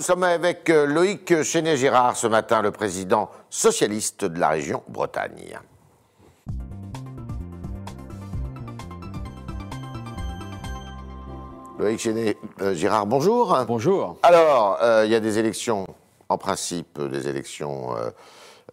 Nous 0.00 0.06
sommes 0.06 0.22
avec 0.22 0.70
euh, 0.70 0.86
Loïc 0.86 1.42
Chenet-Girard 1.42 2.16
ce 2.16 2.26
matin, 2.26 2.62
le 2.62 2.70
président 2.70 3.28
socialiste 3.50 4.24
de 4.24 4.40
la 4.40 4.48
région 4.48 4.82
Bretagne. 4.88 5.58
Loïc 11.78 12.00
Chenet-Girard, 12.00 13.04
bonjour. 13.04 13.54
Bonjour. 13.66 14.16
Alors, 14.22 14.78
euh, 14.80 15.02
il 15.04 15.12
y 15.12 15.14
a 15.14 15.20
des 15.20 15.38
élections, 15.38 15.86
en 16.30 16.38
principe, 16.38 16.98
des 16.98 17.28
élections 17.28 17.94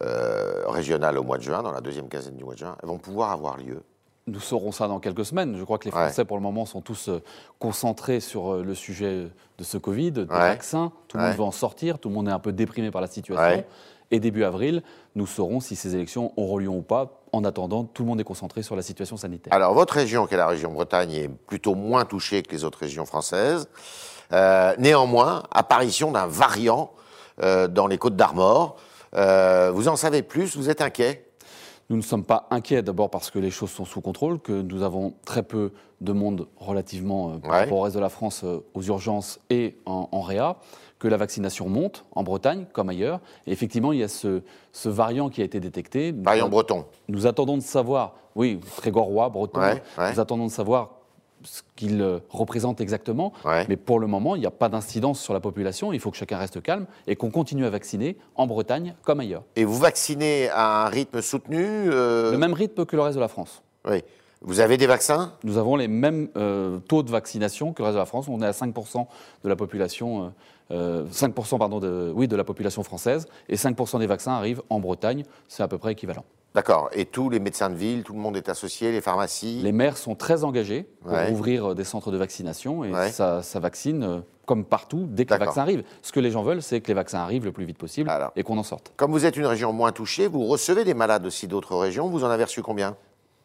euh, 0.00 0.64
régionales 0.66 1.18
au 1.18 1.24
mois 1.24 1.36
de 1.36 1.42
juin, 1.42 1.62
dans 1.62 1.72
la 1.72 1.82
deuxième 1.82 2.08
quinzaine 2.08 2.36
du 2.36 2.44
mois 2.44 2.54
de 2.54 2.60
juin. 2.60 2.74
Elles 2.82 2.88
vont 2.88 2.96
pouvoir 2.96 3.32
avoir 3.32 3.58
lieu. 3.58 3.82
Nous 4.28 4.40
saurons 4.40 4.72
ça 4.72 4.88
dans 4.88 5.00
quelques 5.00 5.24
semaines. 5.24 5.56
Je 5.56 5.64
crois 5.64 5.78
que 5.78 5.86
les 5.86 5.90
Français, 5.90 6.24
pour 6.24 6.36
le 6.36 6.42
moment, 6.42 6.66
sont 6.66 6.82
tous 6.82 7.08
euh, 7.08 7.22
concentrés 7.58 8.20
sur 8.20 8.52
euh, 8.52 8.62
le 8.62 8.74
sujet 8.74 9.28
de 9.56 9.64
ce 9.64 9.78
Covid, 9.78 10.12
des 10.12 10.24
vaccins. 10.24 10.92
Tout 11.08 11.16
le 11.16 11.24
monde 11.24 11.34
veut 11.34 11.42
en 11.42 11.50
sortir. 11.50 11.98
Tout 11.98 12.10
le 12.10 12.14
monde 12.14 12.28
est 12.28 12.32
un 12.32 12.38
peu 12.38 12.52
déprimé 12.52 12.90
par 12.90 13.00
la 13.00 13.06
situation. 13.06 13.64
Et 14.10 14.20
début 14.20 14.44
avril, 14.44 14.82
nous 15.16 15.26
saurons 15.26 15.60
si 15.60 15.76
ces 15.76 15.94
élections 15.94 16.32
auront 16.36 16.58
lieu 16.58 16.68
ou 16.68 16.80
pas. 16.80 17.20
En 17.32 17.44
attendant, 17.44 17.84
tout 17.84 18.02
le 18.02 18.08
monde 18.08 18.20
est 18.20 18.24
concentré 18.24 18.62
sur 18.62 18.74
la 18.74 18.80
situation 18.80 19.18
sanitaire. 19.18 19.52
Alors, 19.52 19.74
votre 19.74 19.92
région, 19.92 20.26
qui 20.26 20.32
est 20.32 20.38
la 20.38 20.46
région 20.46 20.72
Bretagne, 20.72 21.12
est 21.12 21.28
plutôt 21.28 21.74
moins 21.74 22.06
touchée 22.06 22.42
que 22.42 22.50
les 22.52 22.64
autres 22.64 22.78
régions 22.78 23.04
françaises. 23.04 23.68
Euh, 24.32 24.74
néanmoins, 24.78 25.42
apparition 25.50 26.12
d'un 26.12 26.26
variant 26.26 26.92
dans 27.40 27.86
les 27.86 27.98
Côtes 27.98 28.16
d'Armor. 28.16 28.76
vous 29.12 29.88
en 29.88 29.96
savez 29.96 30.22
plus? 30.22 30.56
Vous 30.56 30.70
êtes 30.70 30.80
inquiet? 30.80 31.27
Nous 31.90 31.96
ne 31.96 32.02
sommes 32.02 32.24
pas 32.24 32.46
inquiets 32.50 32.82
d'abord 32.82 33.10
parce 33.10 33.30
que 33.30 33.38
les 33.38 33.50
choses 33.50 33.70
sont 33.70 33.84
sous 33.84 34.00
contrôle, 34.00 34.38
que 34.40 34.52
nous 34.52 34.82
avons 34.82 35.14
très 35.24 35.42
peu 35.42 35.72
de 36.00 36.12
monde 36.12 36.46
relativement 36.56 37.30
euh, 37.30 37.38
par 37.38 37.52
rapport 37.52 37.78
au 37.78 37.82
reste 37.82 37.96
de 37.96 38.00
la 38.00 38.10
France 38.10 38.42
euh, 38.44 38.60
aux 38.74 38.82
urgences 38.82 39.40
et 39.48 39.76
en, 39.86 40.20
réa, 40.20 40.56
que 40.98 41.08
la 41.08 41.16
vaccination 41.16 41.68
monte 41.68 42.04
en 42.12 42.22
Bretagne 42.22 42.66
comme 42.72 42.90
ailleurs. 42.90 43.20
Et 43.46 43.52
effectivement, 43.52 43.92
il 43.92 44.00
y 44.00 44.02
a 44.02 44.08
ce, 44.08 44.42
variant 44.84 45.30
qui 45.30 45.40
a 45.40 45.44
été 45.44 45.60
détecté. 45.60 46.12
Variant 46.12 46.48
breton. 46.48 46.84
Nous 47.08 47.26
attendons 47.26 47.56
de 47.56 47.62
savoir, 47.62 48.14
oui, 48.34 48.60
Trégorois, 48.76 49.30
breton, 49.30 49.60
nous 49.96 50.20
attendons 50.20 50.46
de 50.46 50.52
savoir 50.52 50.97
ce 51.42 51.62
qu'il 51.76 52.02
euh, 52.02 52.18
représente 52.30 52.80
exactement. 52.80 53.32
Mais 53.68 53.76
pour 53.76 54.00
le 54.00 54.06
moment, 54.06 54.36
il 54.36 54.40
n'y 54.40 54.46
a 54.46 54.50
pas 54.50 54.68
d'incidence 54.68 55.20
sur 55.20 55.34
la 55.34 55.40
population. 55.40 55.92
Il 55.92 56.00
faut 56.00 56.10
que 56.10 56.16
chacun 56.16 56.38
reste 56.38 56.62
calme 56.62 56.86
et 57.06 57.16
qu'on 57.16 57.30
continue 57.30 57.66
à 57.66 57.70
vacciner 57.70 58.16
en 58.34 58.46
Bretagne 58.46 58.94
comme 59.02 59.20
ailleurs. 59.20 59.42
Et 59.56 59.64
vous 59.64 59.76
vaccinez 59.76 60.48
à 60.50 60.86
un 60.86 60.88
rythme 60.88 61.20
soutenu 61.20 61.64
euh, 61.64 62.32
Le 62.32 62.38
même 62.38 62.52
rythme 62.52 62.84
que 62.84 62.96
le 62.96 63.02
reste 63.02 63.16
de 63.16 63.20
la 63.20 63.28
France. 63.28 63.62
Oui. 63.88 64.02
Vous 64.40 64.60
avez 64.60 64.76
des 64.76 64.86
vaccins? 64.86 65.32
Nous 65.42 65.56
avons 65.56 65.74
les 65.74 65.88
mêmes 65.88 66.28
euh, 66.36 66.78
taux 66.78 67.02
de 67.02 67.10
vaccination 67.10 67.72
que 67.72 67.82
le 67.82 67.86
reste 67.86 67.96
de 67.96 68.00
la 68.00 68.06
France. 68.06 68.26
On 68.28 68.40
est 68.40 68.46
à 68.46 68.52
5% 68.52 69.06
de 69.42 69.48
la 69.48 69.56
population, 69.56 70.32
5% 70.70 71.58
pardon, 71.58 71.80
de, 71.80 72.12
oui, 72.14 72.28
de 72.28 72.36
la 72.36 72.44
population 72.44 72.84
française, 72.84 73.26
et 73.48 73.56
5% 73.56 73.98
des 73.98 74.06
vaccins 74.06 74.32
arrivent 74.32 74.62
en 74.70 74.78
Bretagne. 74.78 75.24
C'est 75.48 75.64
à 75.64 75.68
peu 75.68 75.78
près 75.78 75.92
équivalent. 75.92 76.24
D'accord. 76.54 76.88
Et 76.92 77.04
tous 77.04 77.30
les 77.30 77.40
médecins 77.40 77.70
de 77.70 77.74
ville, 77.74 78.02
tout 78.02 78.14
le 78.14 78.18
monde 78.18 78.36
est 78.36 78.48
associé, 78.48 78.90
les 78.90 79.00
pharmacies 79.00 79.60
Les 79.62 79.72
maires 79.72 79.96
sont 79.96 80.14
très 80.14 80.44
engagés 80.44 80.86
pour 81.02 81.12
ouvrir 81.30 81.70
euh, 81.70 81.74
des 81.74 81.84
centres 81.84 82.10
de 82.10 82.16
vaccination 82.16 82.84
et 82.84 82.92
ça, 83.10 83.42
vaccine 83.56 84.02
euh, 84.02 84.20
comme 84.46 84.64
partout 84.64 85.06
dès 85.08 85.24
que 85.24 85.34
les 85.34 85.40
vaccins 85.40 85.62
arrivent. 85.62 85.84
Ce 86.02 86.10
que 86.10 86.20
les 86.20 86.30
gens 86.30 86.42
veulent, 86.42 86.62
c'est 86.62 86.80
que 86.80 86.88
les 86.88 86.94
vaccins 86.94 87.18
arrivent 87.18 87.44
le 87.44 87.52
plus 87.52 87.64
vite 87.64 87.78
possible 87.78 88.10
et 88.34 88.42
qu'on 88.42 88.58
en 88.58 88.62
sorte. 88.62 88.92
Comme 88.96 89.12
vous 89.12 89.26
êtes 89.26 89.36
une 89.36 89.46
région 89.46 89.72
moins 89.72 89.92
touchée, 89.92 90.26
vous 90.26 90.46
recevez 90.46 90.84
des 90.84 90.94
malades 90.94 91.26
aussi 91.26 91.48
d'autres 91.48 91.76
régions. 91.76 92.08
Vous 92.08 92.24
en 92.24 92.30
avez 92.30 92.44
reçu 92.44 92.62
combien? 92.62 92.96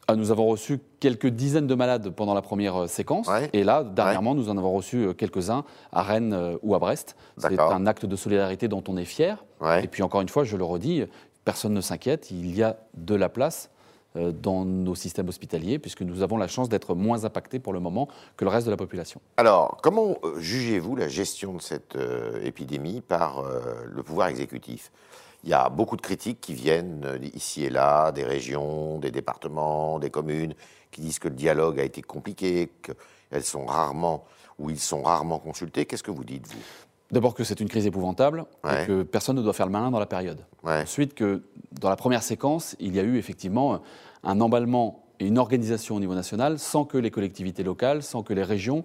Ah, 0.08 0.18
nous 0.18 0.32
avons 0.32 0.48
reçu 0.48 0.80
quelques 1.00 1.28
dizaines 1.28 1.68
de 1.68 1.76
malades 1.76 2.10
pendant 2.10 2.34
la 2.34 2.42
première 2.42 2.84
euh, 2.84 2.88
séquence. 2.88 3.30
Et 3.54 3.64
là, 3.64 3.84
dernièrement, 3.84 4.36
nous 4.36 4.50
en 4.50 4.58
avons 4.58 4.74
reçu 4.74 5.14
quelques-uns 5.14 5.64
à 5.92 6.04
Rennes 6.04 6.58
ou 6.62 6.74
à 6.74 6.80
Brest. 6.80 7.16
C'est 7.38 7.60
un 7.60 7.86
acte 7.86 8.06
de 8.06 8.16
solidarité 8.16 8.68
dont 8.68 8.84
on 8.88 8.98
est 8.98 9.06
fier. 9.06 9.44
Et 9.82 9.88
puis, 9.88 10.04
encore 10.04 10.22
une 10.22 10.30
fois, 10.30 10.44
je 10.44 10.58
le 10.58 10.64
redis, 10.64 11.06
personne 11.46 11.74
ne 11.74 11.82
s'inquiète, 11.82 12.32
il 12.32 12.56
y 12.56 12.64
a 12.64 12.78
de 12.94 13.16
la 13.16 13.30
place 13.30 13.70
euh, 14.16 14.32
dans 14.32 14.64
nos 14.64 14.94
systèmes 14.94 15.28
hospitaliers, 15.28 15.80
puisque 15.80 16.02
nous 16.02 16.22
avons 16.22 16.38
la 16.38 16.48
chance 16.48 16.70
d'être 16.70 16.94
moins 16.94 17.26
impactés 17.26 17.60
pour 17.60 17.74
le 17.74 17.80
moment 17.80 18.08
que 18.38 18.46
le 18.46 18.52
reste 18.52 18.68
de 18.68 18.72
la 18.72 18.78
population. 18.78 19.20
Alors, 19.38 19.80
comment 19.82 20.18
euh, 20.24 20.40
jugez-vous 20.40 20.96
la 20.96 21.08
gestion 21.08 21.54
de 21.54 21.62
cette 21.62 21.96
euh, 21.96 22.40
épidémie 22.44 23.02
par 23.02 23.44
le 23.86 24.04
pouvoir 24.04 24.28
exécutif? 24.28 24.92
Il 25.44 25.50
y 25.50 25.54
a 25.54 25.68
beaucoup 25.70 25.98
de 25.98 26.02
critiques 26.02 26.40
qui 26.40 26.54
viennent 26.54 27.20
ici 27.34 27.66
et 27.66 27.70
là, 27.70 28.12
des 28.12 28.24
régions, 28.24 29.00
des 29.00 29.12
départements, 29.12 30.00
des 30.00 30.10
communes, 30.10 30.54
qui 30.92 31.02
disent 31.02 31.20
que 31.20 31.28
le 31.28 31.36
dialogue 31.36 31.80
a 31.80 31.84
été 31.84 32.02
compliqué, 32.02 32.72
qu'elles 32.82 33.44
sont 33.44 33.66
rarement 33.66 34.26
ou 34.60 34.70
ils 34.70 34.80
sont 34.80 35.02
rarement 35.02 35.40
consultés. 35.40 35.86
Qu'est-ce 35.86 36.04
que 36.04 36.12
vous 36.12 36.24
dites, 36.24 36.48
vous? 36.48 36.62
D'abord 37.14 37.36
que 37.36 37.44
c'est 37.44 37.60
une 37.60 37.70
crise 37.70 37.86
épouvantable 37.86 38.46
et 38.66 38.88
que 38.88 39.04
personne 39.04 39.36
ne 39.36 39.44
doit 39.44 39.54
faire 39.54 39.68
le 39.68 39.72
malin 39.72 39.92
dans 39.92 40.00
la 40.00 40.08
période. 40.08 40.40
Ensuite 40.64 41.14
que 41.14 41.44
dans 41.80 41.90
la 41.90 41.96
première 41.96 42.24
séquence, 42.24 42.76
il 42.80 42.96
y 42.96 43.00
a 43.00 43.04
eu 43.04 43.18
effectivement 43.18 43.82
un 44.24 44.42
emballement 44.42 45.04
et 45.20 45.28
une 45.28 45.38
organisation 45.38 45.96
au 45.96 46.00
niveau 46.00 46.16
national 46.16 46.58
sans 46.58 46.86
que 46.86 46.98
les 46.98 47.12
collectivités 47.12 47.62
locales, 47.62 48.02
sans 48.02 48.24
que 48.24 48.34
les 48.34 48.42
régions 48.42 48.84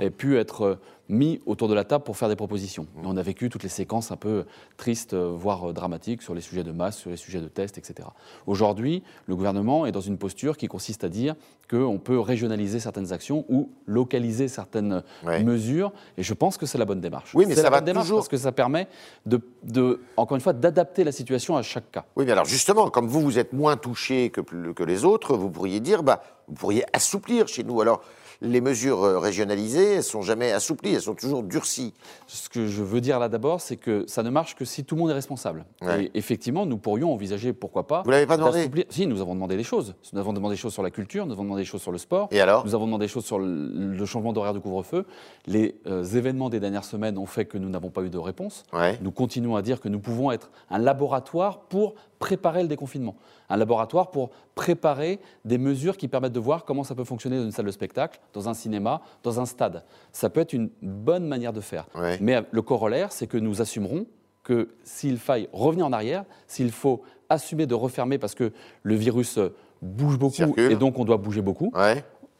aient 0.00 0.10
pu 0.10 0.36
être 0.38 0.80
mis 1.08 1.40
autour 1.46 1.68
de 1.68 1.74
la 1.74 1.84
table 1.84 2.04
pour 2.04 2.16
faire 2.16 2.28
des 2.28 2.36
propositions. 2.36 2.86
on 3.02 3.16
a 3.16 3.22
vécu 3.22 3.48
toutes 3.48 3.62
les 3.62 3.68
séquences 3.68 4.10
un 4.12 4.16
peu 4.16 4.44
tristes, 4.76 5.14
euh, 5.14 5.32
voire 5.34 5.70
euh, 5.70 5.72
dramatiques, 5.72 6.22
sur 6.22 6.34
les 6.34 6.40
sujets 6.40 6.64
de 6.64 6.72
masse, 6.72 6.98
sur 6.98 7.10
les 7.10 7.16
sujets 7.16 7.40
de 7.40 7.48
tests, 7.48 7.78
etc. 7.78 8.08
Aujourd'hui, 8.46 9.02
le 9.26 9.34
gouvernement 9.34 9.86
est 9.86 9.92
dans 9.92 10.00
une 10.00 10.18
posture 10.18 10.56
qui 10.56 10.68
consiste 10.68 11.04
à 11.04 11.08
dire 11.08 11.34
qu'on 11.70 11.98
peut 11.98 12.18
régionaliser 12.18 12.80
certaines 12.80 13.12
actions 13.12 13.44
ou 13.48 13.70
localiser 13.86 14.48
certaines 14.48 15.02
mesures. 15.44 15.92
Et 16.16 16.22
je 16.22 16.34
pense 16.34 16.56
que 16.56 16.66
c'est 16.66 16.78
la 16.78 16.84
bonne 16.84 17.00
démarche. 17.00 17.34
Oui, 17.34 17.44
mais 17.46 17.54
ça 17.54 17.62
la 17.62 17.70
va 17.70 17.78
bonne 17.78 17.86
démarche 17.86 18.10
parce 18.10 18.28
que 18.28 18.38
ça 18.38 18.52
permet, 18.52 18.88
de, 19.26 19.40
de 19.64 20.00
encore 20.16 20.36
une 20.36 20.40
fois, 20.40 20.54
d'adapter 20.54 21.04
la 21.04 21.12
situation 21.12 21.56
à 21.56 21.62
chaque 21.62 21.90
cas. 21.90 22.04
Oui, 22.16 22.24
mais 22.24 22.32
alors 22.32 22.46
justement, 22.46 22.88
comme 22.88 23.06
vous, 23.06 23.20
vous 23.20 23.38
êtes 23.38 23.52
moins 23.52 23.76
touché 23.76 24.30
que, 24.30 24.40
que 24.40 24.82
les 24.82 25.04
autres, 25.04 25.36
vous 25.36 25.50
pourriez 25.50 25.80
dire, 25.80 26.02
bah, 26.02 26.22
vous 26.48 26.54
pourriez 26.54 26.84
assouplir 26.94 27.48
chez 27.48 27.64
nous. 27.64 27.80
Alors, 27.80 28.02
les 28.40 28.60
mesures 28.60 29.02
euh, 29.02 29.18
régionalisées, 29.18 29.94
elles 29.94 30.02
sont 30.02 30.22
jamais 30.22 30.52
assouplies, 30.52 30.94
elles 30.94 31.02
sont 31.02 31.14
toujours 31.14 31.42
durcies. 31.42 31.92
Ce 32.26 32.48
que 32.48 32.66
je 32.66 32.82
veux 32.82 33.00
dire 33.00 33.18
là 33.18 33.28
d'abord, 33.28 33.60
c'est 33.60 33.76
que 33.76 34.04
ça 34.06 34.22
ne 34.22 34.30
marche 34.30 34.54
que 34.54 34.64
si 34.64 34.84
tout 34.84 34.94
le 34.94 35.00
monde 35.00 35.10
est 35.10 35.14
responsable. 35.14 35.64
Et 35.98 36.10
effectivement, 36.14 36.66
nous 36.66 36.78
pourrions 36.78 37.12
envisager, 37.12 37.52
pourquoi 37.52 37.86
pas. 37.86 38.02
Vous 38.04 38.10
l'avez 38.10 38.26
pas 38.26 38.36
demandé 38.36 38.70
Si, 38.90 39.06
nous 39.06 39.20
avons 39.20 39.34
demandé 39.34 39.56
des 39.56 39.64
choses. 39.64 39.94
Nous 40.12 40.18
avons 40.18 40.32
demandé 40.32 40.54
des 40.54 40.60
choses 40.60 40.72
sur 40.72 40.82
la 40.82 40.90
culture, 40.90 41.26
nous 41.26 41.32
avons 41.32 41.44
demandé 41.44 41.62
des 41.62 41.66
choses 41.66 41.82
sur 41.82 41.92
le 41.92 41.98
sport. 41.98 42.28
Et 42.30 42.40
alors 42.40 42.64
Nous 42.64 42.74
avons 42.74 42.86
demandé 42.86 43.06
des 43.06 43.12
choses 43.12 43.24
sur 43.24 43.38
le, 43.38 44.04
changement 44.04 44.32
d'horaire 44.32 44.54
de 44.54 44.58
couvre-feu. 44.58 45.04
Les 45.46 45.74
euh, 45.86 46.04
événements 46.04 46.48
des 46.48 46.60
dernières 46.60 46.84
semaines 46.84 47.18
ont 47.18 47.26
fait 47.26 47.44
que 47.44 47.58
nous 47.58 47.68
n'avons 47.68 47.90
pas 47.90 48.02
eu 48.02 48.10
de 48.10 48.18
réponse. 48.18 48.64
Nous 49.02 49.10
continuons 49.10 49.56
à 49.56 49.62
dire 49.62 49.80
que 49.80 49.88
nous 49.88 50.00
pouvons 50.00 50.30
être 50.30 50.50
un 50.70 50.78
laboratoire 50.78 51.60
pour 51.60 51.94
préparer 52.18 52.62
le 52.62 52.68
déconfinement. 52.68 53.16
Un 53.48 53.56
laboratoire 53.56 54.10
pour 54.10 54.30
préparer 54.54 55.20
des 55.44 55.58
mesures 55.58 55.96
qui 55.96 56.08
permettent 56.08 56.32
de 56.32 56.40
voir 56.40 56.64
comment 56.64 56.84
ça 56.84 56.94
peut 56.94 57.04
fonctionner 57.04 57.38
dans 57.38 57.44
une 57.44 57.52
salle 57.52 57.66
de 57.66 57.70
spectacle, 57.70 58.20
dans 58.32 58.48
un 58.48 58.54
cinéma, 58.54 59.00
dans 59.22 59.40
un 59.40 59.46
stade. 59.46 59.84
Ça 60.12 60.30
peut 60.30 60.40
être 60.40 60.52
une 60.52 60.70
bonne 60.82 61.26
manière 61.26 61.52
de 61.52 61.60
faire. 61.60 61.86
Mais 62.20 62.42
le 62.50 62.62
corollaire, 62.62 63.12
c'est 63.12 63.26
que 63.26 63.38
nous 63.38 63.60
assumerons 63.60 64.06
que 64.42 64.68
s'il 64.84 65.18
faille 65.18 65.48
revenir 65.52 65.86
en 65.86 65.92
arrière, 65.92 66.24
s'il 66.46 66.72
faut 66.72 67.02
assumer 67.28 67.66
de 67.66 67.74
refermer 67.74 68.18
parce 68.18 68.34
que 68.34 68.52
le 68.82 68.94
virus 68.94 69.38
bouge 69.82 70.18
beaucoup 70.18 70.54
et 70.56 70.76
donc 70.76 70.98
on 70.98 71.04
doit 71.04 71.18
bouger 71.18 71.42
beaucoup, 71.42 71.72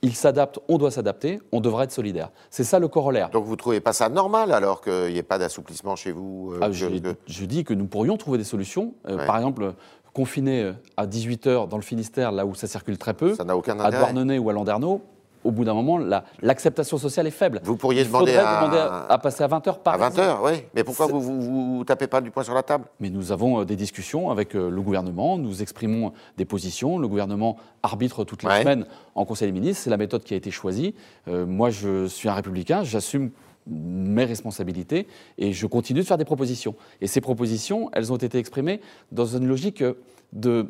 il 0.02 0.14
s'adapte, 0.14 0.60
on 0.68 0.78
doit 0.78 0.90
s'adapter, 0.90 1.40
on 1.52 1.60
devra 1.60 1.84
être 1.84 1.92
solidaire. 1.92 2.30
C'est 2.50 2.64
ça 2.64 2.78
le 2.78 2.88
corollaire. 2.88 3.30
Donc 3.30 3.44
vous 3.44 3.52
ne 3.52 3.56
trouvez 3.56 3.80
pas 3.80 3.92
ça 3.92 4.08
normal 4.08 4.52
alors 4.52 4.80
qu'il 4.80 5.12
n'y 5.12 5.18
ait 5.18 5.22
pas 5.22 5.38
d'assouplissement 5.38 5.96
chez 5.96 6.12
vous 6.12 6.52
euh, 6.52 6.60
ah, 6.62 6.70
je, 6.70 7.44
dis 7.44 7.64
que 7.64 7.74
nous 7.74 7.86
pourrions 7.86 8.16
trouver 8.16 8.38
des 8.38 8.44
solutions. 8.44 8.94
Euh, 9.08 9.26
par 9.26 9.36
exemple, 9.36 9.74
confiner 10.14 10.62
euh, 10.62 10.72
à 10.96 11.06
18h 11.06 11.68
dans 11.68 11.76
le 11.76 11.82
Finistère, 11.82 12.32
là 12.32 12.46
où 12.46 12.54
ça 12.54 12.66
circule 12.66 12.98
très 12.98 13.14
peu, 13.14 13.34
ça 13.34 13.56
aucun 13.56 13.78
à 13.80 13.90
Douarnenez 13.90 14.38
ou 14.38 14.48
à 14.50 14.52
Landerneau, 14.52 15.02
au 15.44 15.50
bout 15.50 15.64
d'un 15.64 15.74
moment, 15.74 15.98
l'acceptation 16.42 16.98
sociale 16.98 17.26
est 17.26 17.32
faible. 17.32 17.60
Vous 17.64 17.76
pourriez 17.76 18.04
demander, 18.04 18.36
à... 18.36 19.06
à... 19.08 19.18
passer 19.18 19.42
à 19.42 19.46
20 19.46 19.66
h 19.66 19.78
par 19.78 19.94
À 19.94 20.08
20 20.08 20.16
h 20.16 20.36
oui. 20.42 20.52
Mais 20.74 20.84
pourquoi 20.84 21.06
vous, 21.06 21.20
vous, 21.20 21.84
tapez 21.84 22.06
pas 22.06 22.20
du 22.20 22.30
poing 22.30 22.42
sur 22.42 22.54
la 22.54 22.62
table? 22.62 22.84
Mais 23.00 23.10
nous 23.10 23.32
avons 23.32 23.60
euh, 23.60 23.64
des 23.64 23.76
discussions 23.76 24.30
avec 24.30 24.54
euh, 24.54 24.70
le 24.70 24.82
gouvernement, 24.82 25.38
nous 25.38 25.62
exprimons 25.62 26.12
des 26.36 26.44
positions. 26.44 26.98
Le 26.98 27.08
gouvernement 27.08 27.56
arbitre 27.82 28.24
toutes 28.24 28.42
les 28.42 28.60
semaines 28.60 28.86
en 29.14 29.24
Conseil 29.24 29.48
des 29.48 29.58
ministres. 29.58 29.84
C'est 29.84 29.90
la 29.90 29.96
méthode 29.96 30.24
qui 30.24 30.34
a 30.34 30.36
été 30.36 30.50
choisie. 30.50 30.94
Euh, 31.28 31.46
moi, 31.46 31.70
je 31.70 32.06
suis 32.06 32.28
un 32.28 32.34
républicain, 32.34 32.82
j'assume 32.82 33.30
mes 33.66 34.24
responsabilités 34.24 35.06
et 35.36 35.52
je 35.52 35.66
continue 35.66 36.00
de 36.00 36.06
faire 36.06 36.18
des 36.18 36.24
propositions. 36.24 36.74
Et 37.00 37.06
ces 37.06 37.20
propositions, 37.20 37.90
elles 37.92 38.12
ont 38.12 38.16
été 38.16 38.38
exprimées 38.38 38.80
dans 39.12 39.26
une 39.26 39.46
logique 39.46 39.84
de 40.32 40.66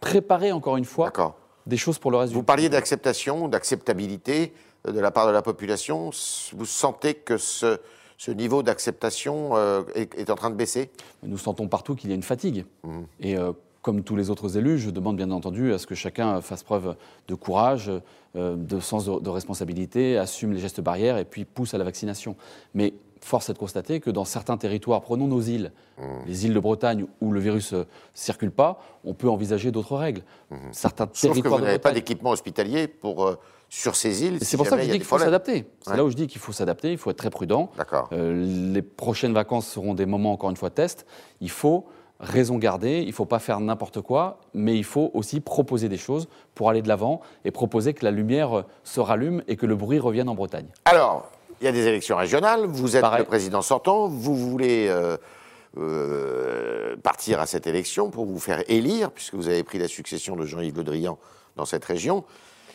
préparer 0.00 0.52
encore 0.52 0.76
une 0.76 0.84
fois 0.84 1.10
des 1.66 1.76
choses 1.76 1.98
pour 1.98 2.10
le 2.10 2.16
reste 2.16 2.32
Vous 2.32 2.42
parliez 2.42 2.68
d'acceptation, 2.68 3.48
d'acceptabilité 3.48 4.52
euh, 4.86 4.92
de 4.92 5.00
la 5.00 5.10
part 5.10 5.26
de 5.26 5.32
la 5.32 5.42
population. 5.42 6.10
Vous 6.52 6.66
sentez 6.66 7.14
que 7.14 7.38
ce, 7.38 7.78
niveau 8.28 8.62
d'acceptation 8.62 9.56
euh, 9.56 9.82
est, 9.94 10.30
en 10.30 10.34
train 10.34 10.50
de 10.50 10.56
baisser? 10.56 10.90
Nous 11.22 11.38
sentons 11.38 11.68
partout 11.68 11.94
qu'il 11.94 12.10
y 12.10 12.12
a 12.12 12.16
une 12.16 12.22
fatigue. 12.22 12.64
Mmh. 12.84 13.00
Et 13.20 13.36
euh, 13.36 13.52
comme 13.82 14.02
tous 14.02 14.16
les 14.16 14.30
autres 14.30 14.56
élus, 14.56 14.78
je 14.78 14.90
demande 14.90 15.16
bien 15.16 15.30
entendu 15.30 15.72
à 15.72 15.78
ce 15.78 15.86
que 15.86 15.94
chacun 15.94 16.40
fasse 16.40 16.62
preuve 16.62 16.94
de 17.26 17.34
courage, 17.34 17.90
de 18.36 18.80
sens 18.80 19.06
de, 19.06 19.18
de 19.18 19.28
responsabilité, 19.28 20.16
assume 20.18 20.52
les 20.52 20.60
gestes 20.60 20.80
barrières 20.80 21.18
et 21.18 21.24
puis 21.24 21.44
pousse 21.44 21.74
à 21.74 21.78
la 21.78 21.84
vaccination. 21.84 22.36
Mais 22.74 22.94
force 23.24 23.48
est 23.48 23.54
de 23.54 23.58
constater 23.58 24.00
que 24.00 24.10
dans 24.10 24.24
certains 24.24 24.56
territoires, 24.56 25.00
prenons 25.00 25.26
nos 25.26 25.40
îles, 25.40 25.72
mmh. 25.98 26.02
les 26.26 26.46
îles 26.46 26.54
de 26.54 26.60
Bretagne 26.60 27.06
où 27.20 27.32
le 27.32 27.40
virus 27.40 27.72
ne 27.72 27.78
euh, 27.78 27.84
circule 28.14 28.50
pas, 28.50 28.80
on 29.04 29.14
peut 29.14 29.28
envisager 29.28 29.70
d'autres 29.70 29.96
règles. 29.96 30.22
Mmh. 30.50 30.56
Certains 30.72 31.08
Sauf 31.12 31.40
que 31.40 31.48
vous 31.48 31.60
n'avez 31.60 31.78
pas 31.78 31.92
d'équipement 31.92 32.30
hospitalier 32.30 32.88
pour, 32.88 33.24
euh, 33.24 33.38
sur 33.68 33.96
ces 33.96 34.24
îles. 34.24 34.38
c'est 34.42 34.56
pour 34.56 34.66
ça 34.66 34.76
que 34.76 34.82
je 34.82 34.90
dis 34.90 34.98
qu'il 34.98 35.04
faut 35.04 35.18
s'adapter. 35.18 35.64
C'est 35.80 35.96
là 35.96 36.04
où 36.04 36.10
je 36.10 36.16
dis 36.16 36.26
qu'il 36.26 36.40
faut 36.40 36.52
s'adapter, 36.52 36.92
il 36.92 36.98
faut 36.98 37.10
être 37.10 37.16
très 37.16 37.30
prudent. 37.30 37.70
Euh, 38.12 38.72
les 38.72 38.82
prochaines 38.82 39.32
vacances 39.32 39.66
seront 39.66 39.94
des 39.94 40.06
moments, 40.06 40.32
encore 40.32 40.50
une 40.50 40.56
fois, 40.56 40.70
test. 40.70 41.06
Il 41.40 41.50
faut 41.50 41.86
raison 42.20 42.56
garder, 42.56 43.00
il 43.00 43.08
ne 43.08 43.12
faut 43.12 43.24
pas 43.24 43.40
faire 43.40 43.60
n'importe 43.60 44.00
quoi, 44.00 44.38
mais 44.54 44.76
il 44.76 44.84
faut 44.84 45.10
aussi 45.12 45.40
proposer 45.40 45.88
des 45.88 45.96
choses 45.96 46.28
pour 46.54 46.70
aller 46.70 46.82
de 46.82 46.88
l'avant 46.88 47.20
et 47.44 47.50
proposer 47.50 47.94
que 47.94 48.04
la 48.04 48.10
lumière 48.12 48.64
se 48.84 49.00
rallume 49.00 49.42
et 49.48 49.56
que 49.56 49.66
le 49.66 49.74
bruit 49.74 49.98
revienne 49.98 50.28
en 50.28 50.34
Bretagne. 50.34 50.68
Alors, 50.84 51.30
il 51.62 51.66
y 51.66 51.68
a 51.68 51.72
des 51.72 51.86
élections 51.86 52.16
régionales, 52.16 52.66
vous 52.66 52.96
êtes 52.96 53.04
le 53.18 53.22
président 53.22 53.62
sortant, 53.62 54.08
vous 54.08 54.36
voulez 54.36 54.88
euh, 54.88 55.16
euh, 55.78 56.96
partir 56.96 57.38
à 57.38 57.46
cette 57.46 57.68
élection 57.68 58.10
pour 58.10 58.26
vous 58.26 58.40
faire 58.40 58.64
élire, 58.68 59.12
puisque 59.12 59.34
vous 59.34 59.46
avez 59.46 59.62
pris 59.62 59.78
la 59.78 59.86
succession 59.86 60.34
de 60.34 60.44
Jean-Yves 60.44 60.76
Le 60.76 60.82
Drian 60.82 61.18
dans 61.54 61.64
cette 61.64 61.84
région. 61.84 62.24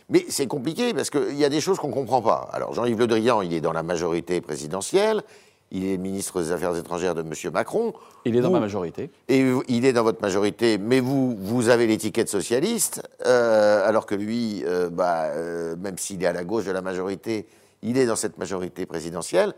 Mais 0.09 0.25
c'est 0.29 0.47
compliqué 0.47 0.93
parce 0.93 1.09
qu'il 1.09 1.37
y 1.37 1.43
a 1.43 1.49
des 1.49 1.59
choses 1.59 1.79
qu'on 1.79 1.89
ne 1.89 1.93
comprend 1.93 2.21
pas. 2.21 2.49
Alors 2.53 2.73
Jean-Yves 2.73 2.97
Le 2.97 3.07
Drian, 3.07 3.41
il 3.41 3.53
est 3.53 3.59
dans 3.59 3.73
la 3.73 3.83
majorité 3.83 4.39
présidentielle, 4.39 5.21
il 5.69 5.85
est 5.85 5.97
ministre 5.97 6.41
des 6.41 6.53
Affaires 6.53 6.73
étrangères 6.77 7.13
de 7.13 7.23
M. 7.23 7.33
Macron. 7.51 7.93
Il 8.23 8.37
est 8.37 8.41
dans 8.41 8.51
ma 8.51 8.61
majorité. 8.61 9.09
Et 9.27 9.43
il 9.67 9.85
est 9.85 9.91
dans 9.91 10.03
votre 10.03 10.21
majorité, 10.21 10.77
mais 10.77 11.01
vous, 11.01 11.35
vous 11.37 11.67
avez 11.67 11.87
l'étiquette 11.87 12.29
socialiste, 12.29 13.03
euh, 13.25 13.85
alors 13.85 14.05
que 14.05 14.15
lui, 14.15 14.63
bah, 14.93 15.33
même 15.77 15.97
s'il 15.97 16.23
est 16.23 16.27
à 16.27 16.31
la 16.31 16.45
gauche 16.45 16.63
de 16.63 16.71
la 16.71 16.81
majorité, 16.81 17.47
il 17.81 17.97
est 17.97 18.05
dans 18.05 18.15
cette 18.15 18.37
majorité 18.37 18.85
présidentielle. 18.85 19.53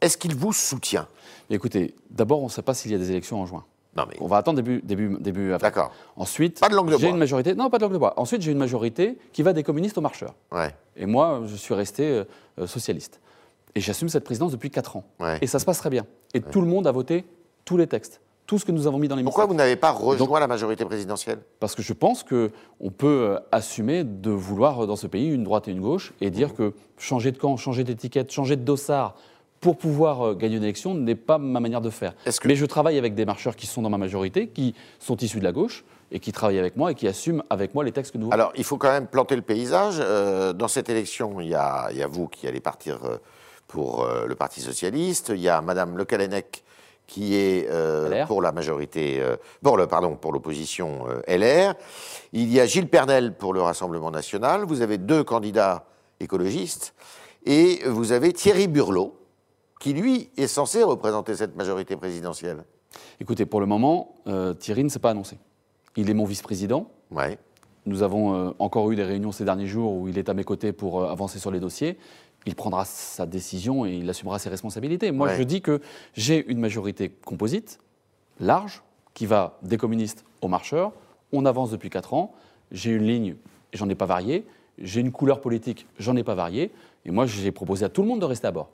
Est-ce 0.00 0.16
qu'il 0.16 0.34
vous 0.34 0.52
soutient? 0.52 1.08
Écoutez, 1.50 1.94
d'abord, 2.10 2.40
on 2.40 2.46
ne 2.46 2.50
sait 2.50 2.62
pas 2.62 2.74
s'il 2.74 2.90
y 2.90 2.94
a 2.94 2.98
des 2.98 3.10
élections 3.10 3.40
en 3.40 3.46
juin. 3.46 3.64
Non, 3.96 4.04
mais... 4.08 4.16
On 4.20 4.26
va 4.26 4.38
attendre 4.38 4.56
début, 4.56 4.80
début, 4.82 5.16
début 5.20 5.52
avril. 5.52 5.62
D'accord. 5.62 5.92
Ensuite, 6.16 6.58
pas 6.60 6.68
de 6.68 6.74
langue 6.74 6.90
de 6.90 6.98
j'ai 6.98 7.08
une 7.08 7.16
majorité. 7.16 7.54
Non, 7.54 7.70
pas 7.70 7.78
de 7.78 7.84
langue 7.84 7.92
de 7.92 7.98
bois. 7.98 8.14
Ensuite, 8.16 8.42
j'ai 8.42 8.50
une 8.50 8.58
majorité 8.58 9.16
qui 9.32 9.42
va 9.42 9.52
des 9.52 9.62
communistes 9.62 9.96
aux 9.96 10.00
marcheurs. 10.00 10.34
Ouais. 10.50 10.74
Et 10.96 11.06
moi, 11.06 11.42
je 11.46 11.54
suis 11.54 11.74
resté 11.74 12.08
euh, 12.08 12.24
euh, 12.58 12.66
socialiste. 12.66 13.20
Et 13.76 13.80
j'assume 13.80 14.08
cette 14.08 14.24
présidence 14.24 14.52
depuis 14.52 14.70
4 14.70 14.96
ans. 14.96 15.04
Et 15.40 15.46
ça 15.46 15.58
se 15.58 15.64
passe 15.64 15.78
très 15.78 15.90
bien. 15.90 16.06
Et 16.32 16.40
tout 16.40 16.60
le 16.60 16.66
monde 16.66 16.86
a 16.86 16.92
voté 16.92 17.24
tous 17.64 17.76
les 17.76 17.86
textes 17.86 18.20
tout 18.46 18.58
ce 18.58 18.64
que 18.64 18.72
nous 18.72 18.86
avons 18.86 18.98
mis 18.98 19.08
dans 19.08 19.16
les 19.16 19.22
Pourquoi 19.22 19.46
vous 19.46 19.54
n'avez 19.54 19.76
pas 19.76 19.90
rejoint 19.90 20.40
la 20.40 20.46
majorité 20.46 20.84
présidentielle? 20.84 21.38
Parce 21.60 21.74
que 21.74 21.82
je 21.82 21.92
pense 21.92 22.22
qu'on 22.22 22.90
peut 22.96 23.30
euh, 23.30 23.38
assumer 23.52 24.04
de 24.04 24.30
vouloir 24.30 24.84
euh, 24.84 24.86
dans 24.86 24.96
ce 24.96 25.06
pays 25.06 25.30
une 25.30 25.44
droite 25.44 25.68
et 25.68 25.70
une 25.70 25.80
gauche 25.80 26.12
et 26.20 26.30
dire 26.30 26.48
mmh. 26.48 26.56
que 26.56 26.74
changer 26.98 27.32
de 27.32 27.38
camp, 27.38 27.56
changer 27.56 27.84
d'étiquette, 27.84 28.30
changer 28.30 28.56
de 28.56 28.62
dossard 28.62 29.14
pour 29.60 29.78
pouvoir 29.78 30.22
euh, 30.22 30.34
gagner 30.34 30.56
une 30.56 30.62
élection 30.62 30.94
n'est 30.94 31.14
pas 31.14 31.38
ma 31.38 31.60
manière 31.60 31.80
de 31.80 31.88
faire. 31.88 32.14
Mais 32.44 32.54
je 32.54 32.66
travaille 32.66 32.98
avec 32.98 33.14
des 33.14 33.24
marcheurs 33.24 33.56
qui 33.56 33.66
sont 33.66 33.80
dans 33.80 33.90
ma 33.90 33.98
majorité, 33.98 34.48
qui 34.48 34.74
sont 34.98 35.16
issus 35.16 35.38
de 35.38 35.44
la 35.44 35.52
gauche 35.52 35.84
et 36.12 36.20
qui 36.20 36.32
travaillent 36.32 36.58
avec 36.58 36.76
moi 36.76 36.92
et 36.92 36.94
qui 36.94 37.08
assument 37.08 37.42
avec 37.48 37.74
moi 37.74 37.82
les 37.82 37.92
textes 37.92 38.12
que 38.12 38.18
nous. 38.18 38.28
Alors, 38.30 38.52
il 38.56 38.64
faut 38.64 38.76
quand 38.76 38.90
même 38.90 39.06
planter 39.06 39.36
le 39.36 39.42
paysage. 39.42 39.98
dans 40.54 40.68
cette 40.68 40.90
élection, 40.90 41.40
il 41.40 41.48
y, 41.48 41.54
a, 41.54 41.88
vous 42.08 42.28
qui 42.28 42.46
allez 42.46 42.60
partir 42.60 43.00
pour 43.66 44.06
le 44.06 44.34
Parti 44.34 44.60
socialiste. 44.60 45.32
Il 45.34 45.40
y 45.40 45.48
a 45.48 45.60
Madame 45.62 45.96
Le 45.96 46.04
Callennec 46.04 46.62
qui 47.06 47.34
est 47.34 47.68
euh, 47.70 48.26
pour 48.26 48.42
la 48.42 48.52
majorité, 48.52 49.20
euh, 49.20 49.36
pour 49.62 49.76
le 49.76 49.86
pardon, 49.86 50.16
pour 50.16 50.32
l'opposition 50.32 51.06
euh, 51.08 51.36
LR. 51.36 51.74
Il 52.32 52.52
y 52.52 52.60
a 52.60 52.66
Gilles 52.66 52.88
Pernel 52.88 53.34
pour 53.34 53.52
le 53.52 53.60
Rassemblement 53.60 54.10
national. 54.10 54.64
Vous 54.64 54.80
avez 54.80 54.98
deux 54.98 55.22
candidats 55.22 55.86
écologistes 56.20 56.94
et 57.44 57.80
vous 57.86 58.12
avez 58.12 58.32
Thierry 58.32 58.68
Burlot 58.68 59.16
qui 59.80 59.92
lui 59.92 60.30
est 60.36 60.46
censé 60.46 60.82
représenter 60.82 61.34
cette 61.36 61.56
majorité 61.56 61.96
présidentielle. 61.96 62.64
Écoutez, 63.20 63.44
pour 63.44 63.60
le 63.60 63.66
moment, 63.66 64.14
Thierry 64.58 64.82
ne 64.82 64.88
s'est 64.88 64.98
pas 64.98 65.10
annoncé. 65.10 65.36
Il 65.96 66.08
est 66.08 66.14
mon 66.14 66.24
vice-président. 66.24 66.90
Ouais. 67.10 67.38
Nous 67.84 68.02
avons 68.02 68.54
encore 68.58 68.90
eu 68.92 68.96
des 68.96 69.02
réunions 69.02 69.30
ces 69.30 69.44
derniers 69.44 69.66
jours 69.66 69.92
où 69.92 70.08
il 70.08 70.16
est 70.16 70.30
à 70.30 70.34
mes 70.34 70.44
côtés 70.44 70.72
pour 70.72 71.04
avancer 71.04 71.38
sur 71.38 71.50
les 71.50 71.60
dossiers 71.60 71.98
il 72.46 72.54
prendra 72.54 72.84
sa 72.84 73.26
décision 73.26 73.86
et 73.86 73.94
il 73.94 74.08
assumera 74.08 74.38
ses 74.38 74.48
responsabilités. 74.48 75.10
Moi, 75.12 75.34
je 75.34 75.42
dis 75.42 75.62
que 75.62 75.80
j'ai 76.14 76.44
une 76.46 76.58
majorité 76.58 77.08
composite, 77.08 77.78
large, 78.40 78.82
qui 79.14 79.26
va 79.26 79.58
des 79.62 79.76
communistes 79.76 80.24
aux 80.42 80.48
marcheurs. 80.48 80.92
On 81.32 81.46
avance 81.46 81.70
depuis 81.70 81.90
4 81.90 82.14
ans. 82.14 82.34
J'ai 82.72 82.90
une 82.90 83.06
ligne, 83.06 83.36
j'en 83.72 83.88
ai 83.88 83.94
pas 83.94 84.06
varié. 84.06 84.44
J'ai 84.78 85.00
une 85.00 85.12
couleur 85.12 85.40
politique, 85.40 85.86
j'en 85.98 86.16
ai 86.16 86.24
pas 86.24 86.34
varié. 86.34 86.72
Et 87.04 87.10
moi, 87.10 87.26
j'ai 87.26 87.52
proposé 87.52 87.84
à 87.84 87.88
tout 87.88 88.02
le 88.02 88.08
monde 88.08 88.20
de 88.20 88.24
rester 88.24 88.48
à 88.48 88.50
bord. 88.50 88.70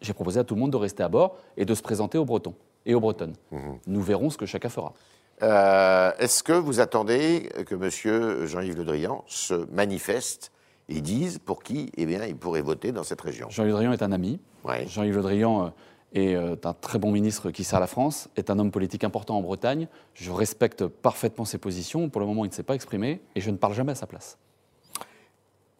J'ai 0.00 0.12
proposé 0.12 0.40
à 0.40 0.44
tout 0.44 0.54
le 0.54 0.60
monde 0.60 0.72
de 0.72 0.76
rester 0.76 1.02
à 1.02 1.08
bord 1.08 1.36
et 1.56 1.64
de 1.64 1.74
se 1.74 1.82
présenter 1.82 2.18
aux 2.18 2.24
Bretons 2.24 2.54
et 2.86 2.94
aux 2.94 3.00
Bretonnes. 3.00 3.34
Mhm. 3.52 3.78
Nous 3.86 4.02
verrons 4.02 4.30
ce 4.30 4.38
que 4.38 4.46
chacun 4.46 4.68
fera. 4.68 4.94
Euh, 5.42 6.12
est-ce 6.18 6.42
que 6.42 6.52
vous 6.52 6.80
attendez 6.80 7.48
que 7.66 7.74
M. 7.74 8.46
Jean-Yves 8.46 8.76
Le 8.76 8.84
Drian 8.84 9.24
se 9.26 9.54
manifeste 9.72 10.52
ils 10.90 11.02
disent 11.02 11.38
pour 11.38 11.62
qui 11.62 11.90
eh 11.96 12.04
bien, 12.04 12.24
ils 12.26 12.36
pourraient 12.36 12.62
voter 12.62 12.92
dans 12.92 13.04
cette 13.04 13.20
région. 13.20 13.48
Jean-Yves 13.48 13.68
Le 13.68 13.72
Drian 13.74 13.92
est 13.92 14.02
un 14.02 14.12
ami. 14.12 14.40
Jean-Yves 14.86 15.16
Le 15.16 15.22
Drian 15.22 15.66
euh, 15.66 15.70
est 16.12 16.34
euh, 16.34 16.56
un 16.64 16.74
très 16.74 16.98
bon 16.98 17.12
ministre 17.12 17.50
qui 17.50 17.64
sert 17.64 17.80
la 17.80 17.86
France, 17.86 18.28
est 18.36 18.50
un 18.50 18.58
homme 18.58 18.72
politique 18.72 19.04
important 19.04 19.38
en 19.38 19.40
Bretagne. 19.40 19.86
Je 20.14 20.30
respecte 20.32 20.86
parfaitement 20.86 21.44
ses 21.44 21.58
positions. 21.58 22.08
Pour 22.08 22.20
le 22.20 22.26
moment, 22.26 22.44
il 22.44 22.48
ne 22.48 22.54
s'est 22.54 22.64
pas 22.64 22.74
exprimé 22.74 23.20
et 23.34 23.40
je 23.40 23.50
ne 23.50 23.56
parle 23.56 23.74
jamais 23.74 23.92
à 23.92 23.94
sa 23.94 24.06
place. 24.06 24.36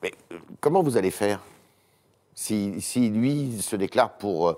Mais 0.02 0.12
euh, 0.32 0.38
comment 0.60 0.82
vous 0.82 0.96
allez 0.96 1.10
faire 1.10 1.42
si, 2.34 2.80
si, 2.80 3.10
lui 3.10 3.60
se 3.60 3.76
déclare 3.76 4.16
pour 4.16 4.56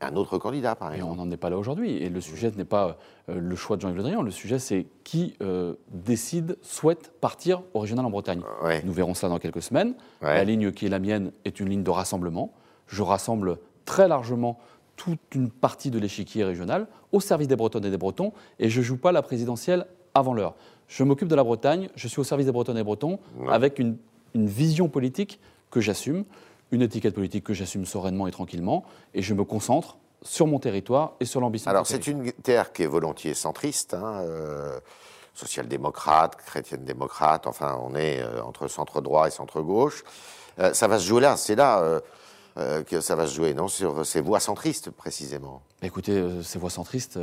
un 0.00 0.14
autre 0.16 0.38
candidat, 0.38 0.74
par 0.74 0.92
exemple. 0.92 1.12
on 1.12 1.24
n'en 1.24 1.30
est 1.30 1.36
pas 1.36 1.50
là 1.50 1.58
aujourd'hui. 1.58 1.96
Et 1.96 2.08
le 2.08 2.20
sujet 2.20 2.52
n'est 2.56 2.64
pas 2.64 2.98
euh, 3.28 3.38
le 3.40 3.56
choix 3.56 3.76
de 3.76 3.82
Jean-Yves 3.82 3.96
Le 3.96 4.02
Drian. 4.02 4.22
Le 4.22 4.30
sujet, 4.30 4.58
c'est 4.58 4.86
qui 5.04 5.34
euh, 5.42 5.74
décide, 5.90 6.56
souhaite 6.62 7.12
partir 7.20 7.62
au 7.74 7.80
régional 7.80 8.06
en 8.06 8.10
Bretagne. 8.10 8.42
Nous 8.84 8.92
verrons 8.92 9.14
ça 9.14 9.28
dans 9.28 9.38
quelques 9.38 9.62
semaines. 9.62 9.94
La 10.20 10.44
ligne 10.44 10.72
qui 10.72 10.86
est 10.86 10.88
la 10.88 10.98
mienne 10.98 11.32
est 11.44 11.60
une 11.60 11.68
ligne 11.68 11.82
de 11.82 11.90
rassemblement. 11.90 12.52
Je 12.86 13.02
rassemble 13.02 13.58
très 13.84 14.08
largement 14.08 14.58
toute 14.96 15.34
une 15.34 15.50
partie 15.50 15.90
de 15.90 15.98
l'échiquier 15.98 16.44
régional 16.44 16.88
au 17.12 17.20
service 17.20 17.48
des 17.48 17.56
Bretonnes 17.56 17.84
et 17.84 17.90
des 17.90 17.98
Bretons. 17.98 18.32
Et 18.58 18.68
je 18.68 18.80
ne 18.80 18.84
joue 18.84 18.98
pas 18.98 19.12
la 19.12 19.22
présidentielle 19.22 19.86
avant 20.14 20.32
l'heure. 20.32 20.54
Je 20.88 21.04
m'occupe 21.04 21.28
de 21.28 21.34
la 21.34 21.44
Bretagne, 21.44 21.88
je 21.94 22.08
suis 22.08 22.20
au 22.20 22.24
service 22.24 22.46
des 22.46 22.52
Bretonnes 22.52 22.76
et 22.76 22.80
des 22.80 22.84
Bretons, 22.84 23.18
avec 23.48 23.78
une 23.78 23.96
vision 24.34 24.88
politique 24.88 25.38
que 25.70 25.80
j'assume 25.80 26.24
une 26.70 26.82
étiquette 26.82 27.14
politique 27.14 27.44
que 27.44 27.54
j'assume 27.54 27.86
sereinement 27.86 28.26
et 28.26 28.30
tranquillement, 28.30 28.84
et 29.14 29.22
je 29.22 29.34
me 29.34 29.44
concentre 29.44 29.96
sur 30.22 30.46
mon 30.46 30.58
territoire 30.58 31.12
et 31.20 31.24
sur 31.24 31.40
l'ambition. 31.40 31.70
Alors 31.70 31.86
c'est 31.86 32.06
une 32.06 32.32
terre 32.32 32.72
qui 32.72 32.82
est 32.82 32.86
volontiers 32.86 33.34
centriste, 33.34 33.94
hein, 33.94 34.20
euh, 34.22 34.78
social-démocrate, 35.34 36.36
chrétienne-démocrate, 36.36 37.46
enfin 37.46 37.78
on 37.82 37.94
est 37.94 38.20
euh, 38.20 38.42
entre 38.42 38.68
centre-droit 38.68 39.28
et 39.28 39.30
centre-gauche. 39.30 40.02
Euh, 40.58 40.74
ça 40.74 40.88
va 40.88 40.98
se 40.98 41.06
jouer 41.06 41.20
là, 41.20 41.36
c'est 41.36 41.56
là 41.56 42.00
que 42.88 43.00
ça 43.00 43.14
va 43.14 43.28
se 43.28 43.36
jouer, 43.36 43.54
non 43.54 43.68
Sur 43.68 44.04
ces 44.04 44.20
voix 44.20 44.40
centristes 44.40 44.90
précisément. 44.90 45.62
Écoutez, 45.80 46.42
ces 46.42 46.58
voix 46.58 46.70
centristes, 46.70 47.16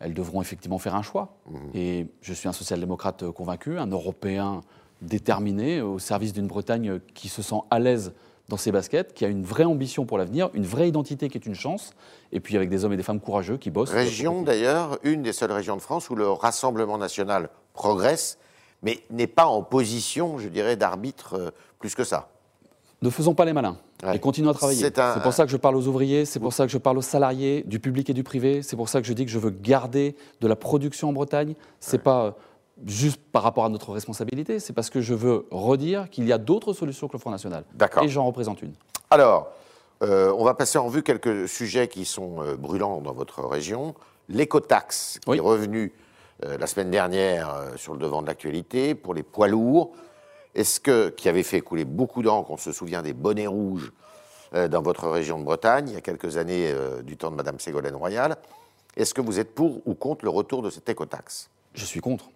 elles 0.00 0.12
devront 0.12 0.42
effectivement 0.42 0.76
faire 0.76 0.94
un 0.94 1.00
choix. 1.00 1.38
Mmh. 1.46 1.56
Et 1.72 2.06
je 2.20 2.34
suis 2.34 2.46
un 2.46 2.52
social-démocrate 2.52 3.30
convaincu, 3.30 3.78
un 3.78 3.86
Européen 3.86 4.60
déterminé, 5.00 5.80
au 5.80 5.98
service 5.98 6.34
d'une 6.34 6.46
Bretagne 6.46 7.00
qui 7.14 7.30
se 7.30 7.40
sent 7.40 7.60
à 7.70 7.78
l'aise 7.78 8.12
dans 8.52 8.58
ses 8.58 8.70
baskets, 8.70 9.14
qui 9.14 9.24
a 9.24 9.28
une 9.28 9.44
vraie 9.44 9.64
ambition 9.64 10.04
pour 10.04 10.18
l'avenir, 10.18 10.50
une 10.52 10.66
vraie 10.66 10.86
identité 10.86 11.30
qui 11.30 11.38
est 11.38 11.46
une 11.46 11.54
chance, 11.54 11.94
et 12.32 12.40
puis 12.40 12.54
avec 12.54 12.68
des 12.68 12.84
hommes 12.84 12.92
et 12.92 12.98
des 12.98 13.02
femmes 13.02 13.18
courageux 13.18 13.56
qui 13.56 13.70
bossent. 13.70 13.90
Région 13.90 14.42
d'ailleurs, 14.42 14.98
une 15.04 15.22
des 15.22 15.32
seules 15.32 15.52
régions 15.52 15.74
de 15.74 15.80
France 15.80 16.10
où 16.10 16.14
le 16.14 16.28
Rassemblement 16.28 16.98
national 16.98 17.48
progresse, 17.72 18.36
mais 18.82 19.00
n'est 19.08 19.26
pas 19.26 19.46
en 19.46 19.62
position, 19.62 20.36
je 20.36 20.50
dirais, 20.50 20.76
d'arbitre 20.76 21.34
euh, 21.34 21.50
plus 21.78 21.94
que 21.94 22.04
ça. 22.04 22.28
Ne 23.00 23.08
faisons 23.08 23.34
pas 23.34 23.46
les 23.46 23.54
malins 23.54 23.78
et 24.12 24.18
continuons 24.18 24.50
à 24.50 24.54
travailler. 24.54 24.82
C'est 24.82 25.22
pour 25.22 25.32
ça 25.32 25.46
que 25.46 25.50
je 25.50 25.56
parle 25.56 25.76
aux 25.76 25.86
ouvriers, 25.86 26.26
c'est 26.26 26.38
pour 26.38 26.52
ça 26.52 26.66
que 26.66 26.72
je 26.72 26.78
parle 26.78 26.98
aux 26.98 27.02
salariés, 27.02 27.64
du 27.66 27.80
public 27.80 28.10
et 28.10 28.12
du 28.12 28.22
privé, 28.22 28.60
c'est 28.60 28.76
pour 28.76 28.90
ça 28.90 29.00
que 29.00 29.06
je 29.06 29.14
dis 29.14 29.24
que 29.24 29.30
je 29.30 29.38
veux 29.38 29.50
garder 29.50 30.14
de 30.42 30.46
la 30.46 30.56
production 30.56 31.08
en 31.08 31.12
Bretagne. 31.14 31.54
C'est 31.80 32.02
pas 32.02 32.24
euh, 32.26 32.30
juste 32.86 33.20
par 33.32 33.42
rapport 33.42 33.64
à 33.64 33.68
notre 33.68 33.92
responsabilité, 33.92 34.58
c'est 34.58 34.72
parce 34.72 34.90
que 34.90 35.00
je 35.00 35.14
veux 35.14 35.46
redire 35.50 36.10
qu'il 36.10 36.26
y 36.26 36.32
a 36.32 36.38
d'autres 36.38 36.72
solutions 36.72 37.08
que 37.08 37.14
le 37.14 37.18
Front 37.18 37.30
National. 37.30 37.64
D'accord. 37.74 38.04
Et 38.04 38.08
j'en 38.08 38.24
représente 38.24 38.62
une. 38.62 38.72
Alors, 39.10 39.52
euh, 40.02 40.34
on 40.36 40.44
va 40.44 40.54
passer 40.54 40.78
en 40.78 40.88
vue 40.88 41.02
quelques 41.02 41.48
sujets 41.48 41.88
qui 41.88 42.04
sont 42.04 42.42
euh, 42.42 42.56
brûlants 42.56 43.00
dans 43.00 43.12
votre 43.12 43.44
région. 43.44 43.94
L'écotaxe, 44.28 45.20
qui 45.24 45.36
est 45.36 45.40
revenu 45.40 45.92
euh, 46.44 46.58
la 46.58 46.66
semaine 46.66 46.90
dernière 46.90 47.54
sur 47.76 47.92
le 47.92 48.00
devant 48.00 48.22
de 48.22 48.26
l'actualité 48.26 48.94
pour 48.94 49.14
les 49.14 49.22
poids 49.22 49.48
lourds. 49.48 49.92
Est-ce 50.54 50.80
que, 50.80 51.08
qui 51.10 51.28
avait 51.28 51.42
fait 51.42 51.60
couler 51.60 51.84
beaucoup 51.84 52.22
d'encre, 52.22 52.50
on 52.50 52.56
se 52.56 52.72
souvient 52.72 53.02
des 53.02 53.12
bonnets 53.12 53.46
rouges 53.46 53.92
dans 54.52 54.82
votre 54.82 55.08
région 55.08 55.38
de 55.38 55.44
Bretagne, 55.44 55.88
il 55.88 55.94
y 55.94 55.96
a 55.96 56.02
quelques 56.02 56.36
années 56.36 56.70
du 57.04 57.16
temps 57.16 57.30
de 57.30 57.36
Madame 57.36 57.58
Ségolène 57.58 57.94
Royal. 57.96 58.36
Est-ce 58.98 59.14
que 59.14 59.22
vous 59.22 59.38
êtes 59.38 59.54
pour 59.54 59.80
ou 59.86 59.94
contre 59.94 60.26
le 60.26 60.30
retour 60.30 60.60
de 60.60 60.68
cette 60.68 60.86
écotaxe? 60.90 61.48
Je 61.72 61.86
suis 61.86 62.00
contre 62.00 62.26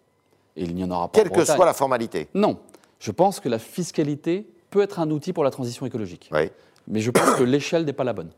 et 0.56 0.64
il 0.64 0.74
n'y 0.74 0.84
en 0.84 0.90
aura 0.90 1.08
pas. 1.08 1.20
Quelle 1.20 1.30
que 1.30 1.44
soit 1.44 1.66
la 1.66 1.74
formalité. 1.74 2.28
Non. 2.34 2.58
Je 2.98 3.10
pense 3.10 3.40
que 3.40 3.48
la 3.48 3.58
fiscalité 3.58 4.48
peut 4.70 4.80
être 4.80 4.98
un 5.00 5.10
outil 5.10 5.32
pour 5.32 5.44
la 5.44 5.50
transition 5.50 5.86
écologique. 5.86 6.30
Oui. 6.32 6.50
Mais 6.88 7.00
je 7.00 7.10
pense 7.10 7.34
que 7.34 7.44
l'échelle 7.44 7.84
n'est 7.84 7.92
pas 7.92 8.04
la 8.04 8.12
bonne. 8.12 8.30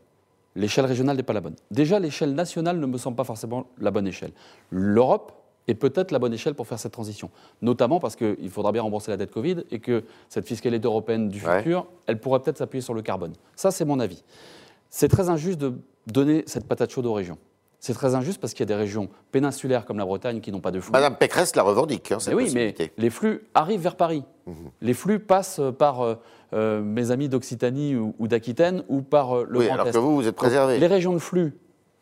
l'échelle 0.55 0.85
régionale 0.85 1.17
n'est 1.17 1.23
pas 1.23 1.33
la 1.33 1.41
bonne. 1.41 1.55
Déjà, 1.71 1.99
l'échelle 1.99 2.33
nationale 2.33 2.79
ne 2.79 2.85
me 2.85 2.97
semble 2.97 3.15
pas 3.15 3.23
forcément 3.23 3.67
la 3.79 3.91
bonne 3.91 4.07
échelle. 4.07 4.31
L'Europe 4.69 5.31
est 5.67 5.75
peut-être 5.75 6.11
la 6.11 6.19
bonne 6.19 6.33
échelle 6.33 6.55
pour 6.55 6.67
faire 6.67 6.79
cette 6.79 6.91
transition, 6.91 7.29
notamment 7.61 7.99
parce 7.99 8.15
qu'il 8.15 8.49
faudra 8.49 8.71
bien 8.71 8.81
rembourser 8.81 9.11
la 9.11 9.17
dette 9.17 9.31
Covid 9.31 9.63
et 9.71 9.79
que 9.79 10.03
cette 10.27 10.47
fiscalité 10.47 10.87
européenne 10.87 11.29
du 11.29 11.39
futur, 11.39 11.85
elle 12.07 12.19
pourrait 12.19 12.39
peut-être 12.39 12.57
s'appuyer 12.57 12.81
sur 12.81 12.93
le 12.93 13.01
carbone. 13.01 13.33
Ça, 13.55 13.69
c'est 13.71 13.85
mon 13.85 13.99
avis. 13.99 14.23
C'est 14.89 15.09
très 15.09 15.29
injuste 15.29 15.59
de 15.59 15.75
donner 16.07 16.43
cette 16.47 16.67
patate 16.67 16.91
chaude 16.91 17.05
aux 17.05 17.13
régions. 17.13 17.37
C'est 17.79 17.93
très 17.93 18.13
injuste 18.13 18.41
parce 18.41 18.53
qu'il 18.53 18.61
y 18.61 18.67
a 18.67 18.73
des 18.73 18.75
régions 18.75 19.09
péninsulaires 19.31 19.85
comme 19.85 19.97
la 19.97 20.05
Bretagne 20.05 20.41
qui 20.41 20.51
n'ont 20.51 20.59
pas 20.59 20.71
de 20.71 20.81
flux. 20.81 20.91
Madame 20.91 21.15
Pécresse 21.15 21.55
la 21.55 21.63
revendique, 21.63 22.11
hein, 22.11 22.19
cette 22.19 22.33
oui, 22.33 22.51
mais 22.53 22.75
les 22.97 23.09
flux 23.09 23.47
arrivent 23.53 23.81
vers 23.81 23.95
Paris. 23.95 24.23
Mhm. 24.47 24.55
Les 24.81 24.93
flux 24.93 25.19
passent 25.19 25.61
par 25.77 26.01
euh, 26.01 26.15
euh, 26.53 26.81
mes 26.81 27.11
amis 27.11 27.29
d'Occitanie 27.29 27.95
ou, 27.95 28.27
d'Aquitaine 28.27 28.83
ou 28.89 29.01
par 29.01 29.37
euh, 29.37 29.47
le 29.49 29.59
oui, 29.59 29.65
Grand 29.65 29.75
alors 29.75 29.91
que 29.91 29.97
vous, 29.97 30.15
vous 30.15 30.27
êtes 30.27 30.35
préservé. 30.35 30.77
les 30.77 30.87
régions 30.87 31.13
de 31.13 31.19
flux 31.19 31.53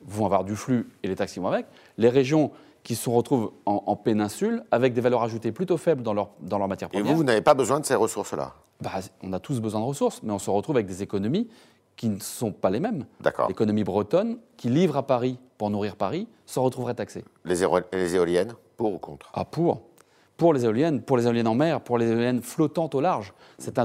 vont 0.01 0.25
avoir 0.25 0.43
du 0.43 0.55
flux 0.55 0.89
et 1.03 1.07
les 1.07 1.15
taxis 1.15 1.39
vont 1.39 1.48
avec. 1.48 1.67
Les 1.98 2.10
régions 2.10 2.51
qui 2.84 2.96
se 2.96 3.10
retrouvent 3.10 3.51
en, 3.65 3.96
péninsule 3.98 4.63
avec 4.72 4.93
des 4.93 5.01
valeurs 5.01 5.22
ajoutées 5.22 5.51
plutôt 5.51 5.75
faibles 5.75 6.03
dans 6.03 6.13
leur, 6.13 6.29
dans 6.39 6.57
leur 6.57 6.69
matière 6.69 6.89
première. 6.89 7.05
Et 7.05 7.10
vous, 7.10 7.17
vous 7.17 7.24
n'avez 7.25 7.41
pas 7.41 7.53
besoin 7.53 7.81
de 7.81 7.86
ces 7.86 7.96
ressources-là 7.96 8.53
bah, 8.81 8.91
On 9.22 9.34
a 9.34 9.39
tous 9.39 9.60
besoin 9.60 9.81
de 9.81 9.86
ressources, 9.86 10.24
mais 10.24 10.31
on 10.31 10.39
se 10.39 10.50
retrouve 10.50 10.77
avec 10.77 10.88
des 10.88 11.03
économies 11.03 11.50
qui 11.97 12.07
ne 12.07 12.19
sont 12.19 12.53
pas 12.53 12.69
les 12.69 12.79
mêmes. 12.79 13.05
L'économie 13.49 13.83
bretonne, 13.83 14.37
qui 14.55 14.69
livre 14.69 14.95
à 14.95 15.05
Paris 15.05 15.37
pour 15.57 15.69
nourrir 15.69 15.97
Paris, 15.97 16.27
se 16.45 16.59
retrouverait 16.59 16.93
taxée. 16.93 17.25
Les, 17.43 17.57
les 17.91 18.15
éoliennes, 18.15 18.53
pour 18.77 18.93
ou 18.93 18.99
contre? 18.99 19.29
Ah, 19.33 19.43
pour. 19.43 19.81
Pour 20.37 20.53
les 20.53 20.63
éoliennes, 20.63 21.01
pour 21.01 21.17
les 21.17 21.25
éoliennes 21.25 21.47
en 21.47 21.55
mer, 21.55 21.81
pour 21.81 21.97
les 21.97 22.07
éoliennes 22.09 22.43
flottantes 22.43 22.93
au 22.93 23.01
large. 23.01 23.33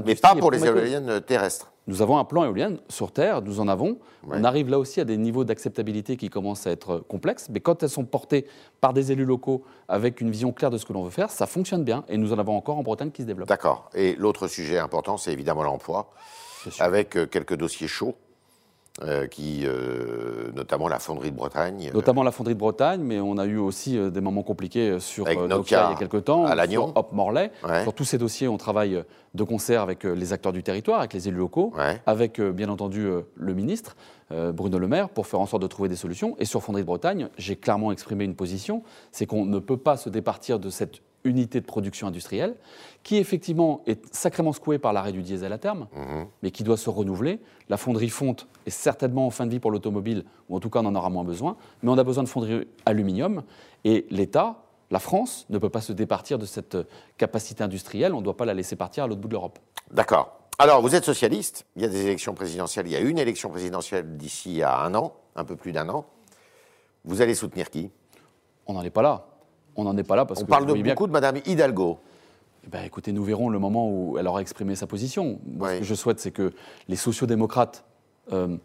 Mais 0.05 0.13
pas 0.15 0.35
pour 0.35 0.51
les 0.51 0.63
éoliennes 0.63 1.19
terrestres. 1.21 1.71
Nous 1.85 2.01
avons 2.01 2.17
un 2.17 2.23
plan 2.23 2.45
éolien 2.45 2.77
sur 2.87 3.11
Terre, 3.11 3.41
nous 3.41 3.59
en 3.59 3.67
avons. 3.67 3.97
On 4.29 4.43
arrive 4.45 4.69
là 4.69 4.79
aussi 4.79 5.01
à 5.01 5.03
des 5.03 5.17
niveaux 5.17 5.43
d'acceptabilité 5.43 6.15
qui 6.15 6.29
commencent 6.29 6.65
à 6.65 6.71
être 6.71 6.99
complexes, 6.99 7.49
mais 7.49 7.59
quand 7.59 7.83
elles 7.83 7.89
sont 7.89 8.05
portées 8.05 8.45
par 8.79 8.93
des 8.93 9.11
élus 9.11 9.25
locaux 9.25 9.63
avec 9.89 10.21
une 10.21 10.31
vision 10.31 10.53
claire 10.53 10.69
de 10.69 10.77
ce 10.77 10.85
que 10.85 10.93
l'on 10.93 11.03
veut 11.03 11.09
faire, 11.09 11.29
ça 11.29 11.45
fonctionne 11.45 11.83
bien 11.83 12.05
et 12.07 12.17
nous 12.17 12.31
en 12.31 12.39
avons 12.39 12.55
encore 12.55 12.77
en 12.77 12.83
Bretagne 12.83 13.11
qui 13.11 13.23
se 13.23 13.27
développe. 13.27 13.49
D'accord. 13.49 13.89
Et 13.95 14.15
l'autre 14.15 14.47
sujet 14.47 14.77
important, 14.77 15.17
c'est 15.17 15.33
évidemment 15.33 15.63
l'emploi 15.63 16.11
avec 16.79 17.15
euh, 17.15 17.25
quelques 17.25 17.55
dossiers 17.55 17.87
chauds. 17.87 18.15
Euh, 19.01 19.25
qui, 19.25 19.63
euh, 19.65 20.51
notamment 20.53 20.87
la 20.87 20.99
fonderie 20.99 21.31
de 21.31 21.35
Bretagne. 21.35 21.89
Notamment 21.95 22.21
la 22.21 22.29
fonderie 22.29 22.53
de 22.53 22.59
Bretagne, 22.59 23.01
mais 23.01 23.19
on 23.19 23.39
a 23.39 23.45
eu 23.45 23.57
aussi 23.57 23.97
des 24.11 24.21
moments 24.21 24.43
compliqués 24.43 24.99
sur 24.99 25.25
Nokia, 25.25 25.87
il 25.87 25.93
y 25.93 25.95
a 25.95 25.97
quelques 25.97 26.25
temps, 26.25 26.45
à 26.45 26.67
sur 26.67 26.95
Hop 26.95 27.11
Morlaix. 27.11 27.51
Sur 27.81 27.93
tous 27.93 28.03
ces 28.03 28.19
dossiers, 28.19 28.47
on 28.47 28.57
travaille 28.57 29.03
de 29.33 29.43
concert 29.43 29.81
avec 29.81 30.03
les 30.03 30.31
acteurs 30.31 30.53
du 30.53 30.61
territoire, 30.61 30.99
avec 30.99 31.13
les 31.13 31.27
élus 31.27 31.39
locaux, 31.39 31.73
avec 32.05 32.39
bien 32.39 32.69
entendu 32.69 33.09
le 33.33 33.53
ministre. 33.55 33.95
Bruno 34.29 34.77
Le 34.77 34.87
Maire 34.87 35.09
pour 35.09 35.25
faire 35.25 35.39
en 35.39 35.47
sorte 35.47 35.63
de 35.63 35.67
trouver 35.67 35.89
des 35.89 35.95
solutions. 35.95 36.35
Et 36.37 36.45
sur 36.45 36.61
Fonderie 36.61 36.83
de 36.83 36.87
Bretagne, 36.87 37.29
j'ai 37.35 37.55
clairement 37.55 37.91
exprimé 37.91 38.25
une 38.25 38.35
position, 38.35 38.83
c'est 39.11 39.25
qu'on 39.25 39.45
ne 39.45 39.57
peut 39.57 39.77
pas 39.77 39.97
se 39.97 40.09
départir 40.09 40.59
de 40.59 40.69
cette 40.69 41.01
unité 41.23 41.59
de 41.59 41.65
production 41.65 42.07
industrielle, 42.07 42.55
qui 43.03 43.17
effectivement 43.17 43.81
est 43.85 44.13
sacrément 44.13 44.53
secouée 44.53 44.77
par 44.77 44.93
l'arrêt 44.93 45.11
du 45.11 45.21
diesel 45.21 45.51
à 45.51 45.57
terme, 45.57 45.87
mhm. 45.95 46.27
mais 46.41 46.51
qui 46.51 46.63
doit 46.63 46.77
se 46.77 46.89
renouveler. 46.89 47.39
La 47.69 47.77
fonderie 47.77 48.09
fonte 48.09 48.47
est 48.65 48.71
certainement 48.71 49.25
en 49.25 49.29
fin 49.29 49.45
de 49.45 49.51
vie 49.51 49.59
pour 49.59 49.71
l'automobile, 49.71 50.23
ou 50.49 50.55
en 50.55 50.59
tout 50.59 50.69
cas 50.69 50.79
on 50.79 50.85
en 50.85 50.95
aura 50.95 51.09
moins 51.09 51.23
besoin, 51.23 51.57
mais 51.81 51.89
on 51.89 51.97
a 51.97 52.03
besoin 52.03 52.23
de 52.23 52.29
fonderie 52.29 52.67
aluminium, 52.85 53.43
et 53.83 54.05
l'État, 54.09 54.63
la 54.91 54.99
France, 54.99 55.45
ne 55.49 55.57
peut 55.57 55.69
pas 55.69 55.81
se 55.81 55.93
départir 55.93 56.37
de 56.37 56.45
cette 56.45 56.77
capacité 57.17 57.63
industrielle, 57.63 58.13
on 58.13 58.19
ne 58.19 58.23
doit 58.23 58.37
pas 58.37 58.45
la 58.45 58.53
laisser 58.53 58.75
partir 58.75 59.03
à 59.03 59.07
l'autre 59.07 59.21
bout 59.21 59.27
de 59.27 59.33
l'Europe. 59.33 59.59
D'accord. 59.91 60.39
Alors, 60.59 60.81
vous 60.81 60.93
êtes 60.93 61.03
socialiste, 61.03 61.65
il 61.75 61.81
y 61.81 61.85
a 61.85 61.87
des 61.87 62.05
élections 62.05 62.35
présidentielles, 62.35 62.85
il 62.85 62.93
y 62.93 62.95
a 62.95 62.99
une 62.99 63.17
élection 63.17 63.49
présidentielle 63.49 64.17
d'ici 64.17 64.61
à 64.61 64.81
un 64.81 64.93
an, 64.93 65.13
un 65.35 65.45
peu 65.45 65.55
plus 65.55 65.71
d'un 65.71 65.89
an. 65.89 66.05
Vous 67.05 67.21
allez 67.21 67.33
soutenir 67.33 67.69
qui? 67.69 67.89
On 68.67 68.73
n'en 68.73 68.83
est 68.83 68.91
pas 68.91 69.01
là 69.01 69.32
on 69.75 69.83
n'en 69.83 69.97
est 69.97 70.03
pas 70.03 70.15
là 70.15 70.25
parce 70.25 70.41
on 70.41 70.45
parle 70.45 70.65
de 70.65 70.73
beaucoup 70.73 71.07
de 71.07 71.11
Madame 71.11 71.37
Hidalgo. 71.45 71.99
Eh 72.65 72.69
ben, 72.69 72.83
écoutez, 72.83 73.11
nous 73.11 73.23
verrons 73.23 73.49
le 73.49 73.59
moment 73.59 73.89
où 73.89 74.17
elle 74.17 74.27
aura 74.27 74.41
exprimé 74.41 74.75
sa 74.75 74.87
position. 74.87 75.39
Ce 75.59 75.79
que 75.79 75.83
je 75.83 75.95
souhaite, 75.95 76.19
c'est 76.19 76.31
que 76.31 76.53
les 76.87 76.95
sociodémocrates 76.95 77.83
euh, 78.31 78.55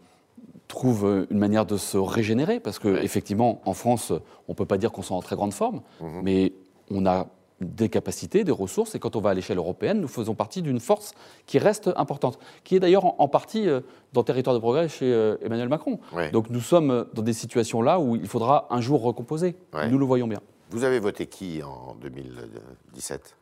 trouvent 0.69 1.27
une 1.31 1.39
manière 1.39 1.67
de 1.67 1.77
se 1.77 1.99
régénérer, 1.99 2.61
parce 2.61 2.79
qu'effectivement, 2.79 3.61
en 3.65 3.75
France, 3.75 4.13
on 4.47 4.53
ne 4.53 4.55
peut 4.55 4.67
pas 4.67 4.79
dire 4.79 4.93
qu'on 4.93 5.03
soit 5.03 5.17
en 5.17 5.23
très 5.23 5.35
grande 5.35 5.53
forme, 5.53 5.81
mhm. 6.01 6.21
mais 6.23 6.53
on 6.91 7.07
a 7.07 7.27
des 7.61 7.89
capacités, 7.89 8.45
des 8.45 8.53
ressources, 8.53 8.95
et 8.95 9.01
quand 9.01 9.17
on 9.17 9.21
va 9.21 9.31
à 9.31 9.35
l'échelle 9.35 9.59
européenne, 9.59 10.01
nous 10.01 10.07
faisons 10.07 10.37
partie 10.37 10.63
d'une 10.63 10.79
force 10.79 11.13
qui 11.47 11.59
reste 11.59 11.91
importante, 11.97 12.39
qui 12.63 12.77
est 12.77 12.81
d'ailleurs 12.81 13.21
en, 13.21 13.27
partie 13.27 13.69
euh, 13.69 13.81
dans 14.13 14.21
le 14.21 14.27
territoire 14.27 14.55
de 14.55 14.61
progrès 14.61 14.89
chez 14.89 15.13
euh, 15.13 15.37
Emmanuel 15.43 15.69
Macron. 15.69 15.99
Donc 16.33 16.51
nous 16.51 16.61
sommes 16.61 17.07
dans 17.15 17.23
des 17.23 17.33
situations 17.33 17.83
là 17.83 17.99
où 17.99 18.15
il 18.15 18.29
faudra 18.29 18.69
un 18.71 18.81
jour 18.81 19.03
recomposer. 19.03 19.57
Nous 19.91 19.99
le 19.99 20.05
voyons 20.05 20.29
bien. 20.29 20.41
Vous 20.71 20.85
avez 20.85 21.01
voté 21.01 21.27
qui 21.27 21.63
en 21.63 21.95
2017 22.01 23.37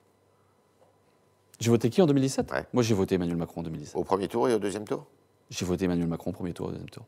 J'ai 1.58 1.70
voté 1.70 1.90
qui 1.90 2.00
en 2.00 2.06
2017 2.06 2.52
Moi, 2.72 2.82
j'ai 2.82 2.94
voté 2.94 3.16
Emmanuel 3.16 3.36
Macron 3.36 3.60
en 3.60 3.64
2017. 3.64 3.96
Au 3.96 4.04
premier 4.04 4.28
tour 4.28 4.48
et 4.48 4.54
au 4.54 4.58
deuxième 4.58 4.84
tour? 4.84 5.06
J'ai 5.50 5.66
voté 5.66 5.86
Emmanuel 5.86 6.06
Macron 6.08 6.30
au 6.30 6.34
premier 6.34 6.52
tour 6.52 6.66
et 6.66 6.68
au 6.68 6.72
deuxième 6.72 6.90
tour. 6.90 7.04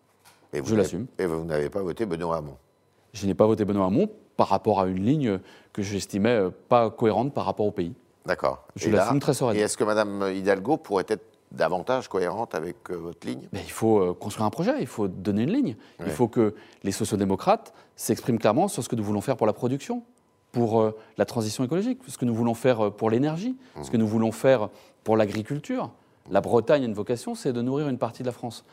Et 0.52 0.60
je 0.64 0.75
l'assume. 0.75 1.06
Et 1.18 1.26
vous 1.26 1.44
n'avez 1.44 1.70
pas 1.70 1.82
voté 1.82 2.04
Benoît 2.04 2.38
Hamon? 2.38 2.56
Je 3.12 3.26
n'ai 3.26 3.34
pas 3.34 3.46
voté 3.46 3.64
Benoît 3.64 3.87
Hamon 3.87 4.10
par 4.37 4.48
rapport 4.48 4.80
à 4.80 4.87
une 4.87 5.04
ligne 5.04 5.38
que 5.72 5.82
j'estimais 5.82 6.30
euh, 6.30 6.50
pas 6.68 6.90
cohérente 6.90 7.32
par 7.32 7.44
rapport 7.44 7.66
au 7.66 7.72
pays. 7.72 7.94
D'accord. 8.26 8.66
Je 8.76 8.90
l'assume 8.90 9.20
très 9.20 9.34
sereinement. 9.34 9.60
Et 9.60 9.62
est-ce 9.62 9.76
que 9.76 9.84
Mme 9.84 10.32
Hidalgo 10.34 10.76
pourrait 10.76 11.06
être 11.08 11.25
davantage 11.52 12.08
cohérente 12.08 12.54
avec 12.54 12.76
euh, 12.90 12.96
votre 12.96 13.26
ligne? 13.26 13.48
Il 13.52 13.70
faut 13.70 14.00
euh, 14.00 14.14
construire 14.14 14.46
un 14.46 14.50
projet, 14.50 14.74
il 14.80 14.86
faut 14.86 15.08
donner 15.08 15.42
une 15.42 15.52
ligne. 15.52 15.76
Il 16.04 16.10
faut 16.10 16.28
que 16.28 16.54
les 16.82 16.92
sociodémocrates 16.92 17.72
s'expriment 17.96 18.38
clairement 18.38 18.68
sur 18.68 18.82
ce 18.82 18.88
que 18.88 18.96
nous 18.96 19.04
voulons 19.04 19.20
faire 19.20 19.36
pour 19.36 19.46
la 19.46 19.52
production, 19.52 20.02
pour 20.52 20.80
euh, 20.80 20.96
la 21.16 21.24
transition 21.24 21.64
écologique, 21.64 22.00
ce 22.06 22.18
que 22.18 22.24
nous 22.24 22.34
voulons 22.34 22.54
faire 22.54 22.92
pour 22.92 23.10
l'énergie, 23.10 23.56
ce 23.82 23.90
que 23.90 23.96
nous 23.96 24.06
voulons 24.06 24.32
faire 24.32 24.68
pour 25.04 25.16
l'agriculture. 25.16 25.90
La 26.30 26.40
Bretagne 26.40 26.82
a 26.82 26.86
une 26.86 26.94
vocation, 26.94 27.34
c'est 27.34 27.52
de 27.52 27.62
nourrir 27.62 27.88
une 27.88 27.98
partie 27.98 28.22
de 28.22 28.28
la 28.28 28.32
France. 28.32 28.64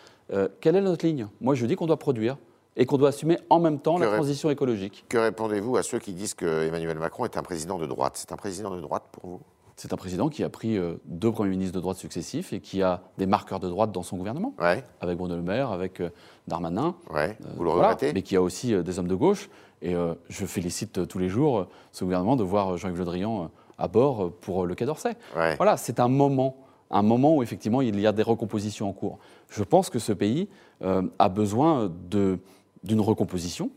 quelle 0.60 0.76
est 0.76 0.82
notre 0.82 1.06
ligne? 1.06 1.28
Moi, 1.40 1.56
je 1.56 1.66
dis 1.66 1.78
qu'on 1.78 1.86
doit 1.86 2.00
produire 2.00 2.38
et 2.76 2.86
qu'on 2.86 2.98
doit 2.98 3.10
assumer 3.10 3.38
en 3.50 3.60
même 3.60 3.80
temps 3.80 3.98
la 3.98 4.08
transition 4.08 4.50
écologique. 4.50 5.06
Que 5.08 5.18
répondez-vous 5.18 5.78
à 5.78 5.84
ceux 5.84 6.00
qui 6.00 6.14
disent 6.14 6.34
que 6.34 6.68
Emmanuel 6.68 7.00
Macron 7.00 7.24
est 7.24 7.38
un 7.38 7.44
président 7.44 7.78
de 7.78 7.86
droite? 7.86 8.14
C'est 8.18 8.34
un 8.34 8.36
président 8.36 8.76
de 8.76 8.82
droite 8.82 9.06
pour 9.14 9.30
vous? 9.30 9.42
C'est 9.76 9.92
un 9.92 9.98
président 9.98 10.30
qui 10.30 10.44
a 10.44 10.50
pris 10.50 10.78
euh, 10.78 10.94
deux 11.06 11.32
premiers 11.32 11.50
ministres 11.52 11.76
de 11.76 11.82
droite 11.82 11.98
successifs 11.98 12.54
et 12.54 12.62
qui 12.62 12.82
a 12.82 13.02
des 13.18 13.26
marqueurs 13.26 13.60
de 13.60 13.68
droite 13.70 13.92
dans 13.92 14.04
son 14.04 14.16
gouvernement, 14.18 14.54
avec 15.02 15.18
Bruno 15.18 15.36
Le 15.36 15.42
Maire, 15.42 15.72
avec 15.72 16.00
euh, 16.00 16.10
Darmanin. 16.48 16.96
Ouais. 17.14 17.38
Euh, 17.46 17.50
Vous 17.58 17.64
le 17.64 17.72
regrettez? 17.72 18.14
Mais 18.14 18.22
qui 18.22 18.36
a 18.36 18.42
aussi 18.42 18.74
des 18.84 19.00
hommes 19.00 19.08
de 19.08 19.16
gauche. 19.16 19.50
Et 19.82 19.94
je 20.30 20.46
félicite 20.46 21.06
tous 21.08 21.20
les 21.20 21.30
jours 21.30 21.68
ce 21.92 22.06
gouvernement 22.06 22.36
de 22.36 22.44
voir 22.44 22.76
Jean-Yves 22.78 22.98
Le 22.98 23.06
Drian 23.06 23.52
à 23.78 23.88
bord 23.88 24.32
pour 24.42 24.66
le 24.66 24.74
Quai 24.74 24.86
d'Orsay. 24.86 25.16
Voilà, 25.58 25.78
c'est 25.78 26.00
un 26.00 26.08
moment, 26.08 26.56
un 26.90 27.04
moment 27.04 27.36
où 27.36 27.44
effectivement 27.44 27.82
il 27.82 28.00
y 28.00 28.08
a 28.08 28.12
des 28.12 28.24
recompositions 28.24 28.90
en 28.90 28.94
cours. 28.94 29.20
Je 29.50 29.62
pense 29.64 29.92
que 29.92 30.00
ce 30.00 30.14
pays 30.14 30.48
a 30.82 31.30
besoin 31.30 31.92
d'une 32.10 33.02
recomposition 33.02 33.70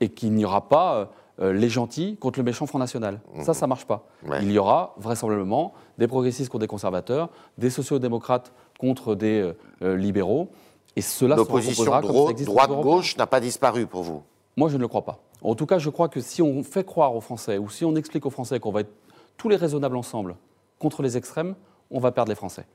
et 0.00 0.10
qu'il 0.10 0.34
n'y 0.34 0.44
aura 0.44 0.68
pas 0.68 1.10
euh, 1.40 1.52
les 1.52 1.70
gentils 1.70 2.16
contre 2.18 2.38
le 2.38 2.44
méchant 2.44 2.66
Front 2.66 2.78
National. 2.78 3.20
Ça, 3.42 3.54
ça 3.54 3.66
ne 3.66 3.70
marche 3.70 3.86
pas. 3.86 4.06
Il 4.42 4.52
y 4.52 4.58
aura 4.58 4.94
vraisemblablement 4.98 5.72
des 5.96 6.06
progressistes 6.06 6.50
contre 6.50 6.60
des 6.60 6.66
conservateurs, 6.66 7.30
des 7.56 7.70
sociaux-démocrates 7.70 8.52
contre 8.78 9.14
des 9.14 9.40
euh, 9.40 9.56
euh, 9.82 9.96
libéraux. 9.96 10.50
Et 10.96 11.00
cela 11.00 11.36
L'opposition 11.36 11.84
droite-gauche 11.84 13.16
n'a 13.16 13.26
pas 13.26 13.40
disparu 13.40 13.86
pour 13.86 14.02
vous? 14.02 14.22
Moi, 14.56 14.68
je 14.68 14.76
ne 14.76 14.82
le 14.82 14.88
crois 14.88 15.04
pas. 15.04 15.20
En 15.40 15.54
tout 15.54 15.64
cas, 15.64 15.78
je 15.78 15.88
crois 15.88 16.08
que 16.08 16.20
si 16.20 16.42
on 16.42 16.62
fait 16.62 16.84
croire 16.84 17.14
aux 17.14 17.22
Français, 17.22 17.56
ou 17.56 17.70
si 17.70 17.86
on 17.86 17.96
explique 17.96 18.26
aux 18.26 18.30
Français 18.30 18.60
qu'on 18.60 18.72
va 18.72 18.80
être 18.80 18.92
tous 19.38 19.48
les 19.48 19.56
raisonnables 19.56 19.96
ensemble 19.96 20.36
contre 20.78 21.02
les 21.02 21.16
extrêmes, 21.16 21.54
on 21.90 22.00
va 22.00 22.12
perdre 22.12 22.28
les 22.28 22.36
Français. 22.36 22.66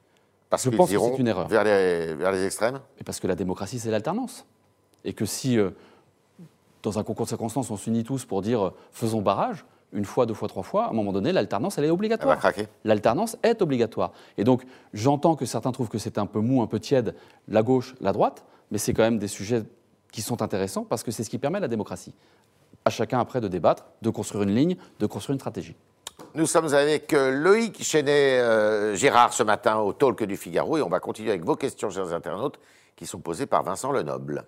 Parce 0.49 0.63
je 0.63 0.69
pense 0.71 0.89
que 0.89 0.97
c'est 0.97 1.17
une 1.17 1.27
erreur. 1.27 1.47
Vers 1.47 1.63
les, 1.63 2.15
vers 2.15 2.31
les 2.31 2.45
extrêmes? 2.45 2.79
Et 2.99 3.03
Parce 3.03 3.19
que 3.19 3.27
la 3.27 3.35
démocratie, 3.35 3.77
c'est 3.77 3.91
l'alternance. 3.91 4.45
Et 5.03 5.13
que 5.13 5.25
si 5.25 5.59
dans 6.85 6.99
un 6.99 7.03
concours 7.03 7.25
de 7.25 7.29
circonstances, 7.29 7.69
on 7.71 7.77
s'unit 7.77 8.03
tous 8.03 8.25
pour 8.25 8.41
dire 8.41 8.67
euh, 8.67 8.73
faisons 8.91 9.21
barrage, 9.21 9.65
une 9.91 10.05
fois, 10.05 10.25
deux 10.25 10.33
fois, 10.33 10.47
trois 10.47 10.63
fois, 10.63 10.85
à 10.85 10.89
un 10.89 10.93
moment 10.93 11.13
donné, 11.13 11.31
l'alternance, 11.31 11.77
elle 11.77 11.85
est 11.85 11.89
obligatoire. 11.89 12.37
L'alternance 12.83 13.37
est 13.43 13.61
obligatoire. 13.61 14.11
Et 14.37 14.43
donc, 14.43 14.63
j'entends 14.93 15.35
que 15.35 15.45
certains 15.45 15.71
trouvent 15.71 15.89
que 15.89 15.97
c'est 15.97 16.17
un 16.17 16.25
peu 16.25 16.39
mou, 16.39 16.61
un 16.61 16.67
peu 16.67 16.79
tiède, 16.79 17.15
la 17.47 17.63
gauche, 17.63 17.95
la 18.01 18.11
droite, 18.11 18.43
mais 18.71 18.77
c'est 18.77 18.93
quand 18.93 19.03
même 19.03 19.19
des 19.19 19.27
sujets 19.27 19.63
qui 20.11 20.21
sont 20.21 20.41
intéressants 20.41 20.83
parce 20.83 21.03
que 21.03 21.11
c'est 21.11 21.23
ce 21.23 21.29
qui 21.29 21.37
permet 21.37 21.59
la 21.59 21.67
démocratie. 21.67 22.13
À 22.83 22.89
chacun 22.89 23.19
après 23.19 23.41
de 23.41 23.47
débattre, 23.47 23.85
de 24.01 24.09
construire 24.09 24.43
une 24.43 24.53
ligne, 24.53 24.75
de 24.99 25.05
construire 25.05 25.33
une 25.33 25.39
stratégie. 25.39 25.75
Nous 26.33 26.45
sommes 26.45 26.73
avec 26.73 27.13
euh, 27.13 27.31
Loïc 27.31 27.81
Chenet-Gérard 27.83 29.33
ce 29.33 29.43
matin 29.43 29.77
au 29.77 29.93
Talk 29.93 30.23
du 30.23 30.37
Figaro 30.37 30.77
et 30.77 30.81
on 30.81 30.89
va 30.89 30.99
continuer 30.99 31.29
avec 31.29 31.43
vos 31.43 31.55
questions, 31.55 31.89
chers 31.89 32.13
internautes, 32.13 32.59
qui 32.95 33.05
sont 33.05 33.19
posées 33.19 33.45
par 33.45 33.63
Vincent 33.63 33.91
Lenoble. 33.91 34.45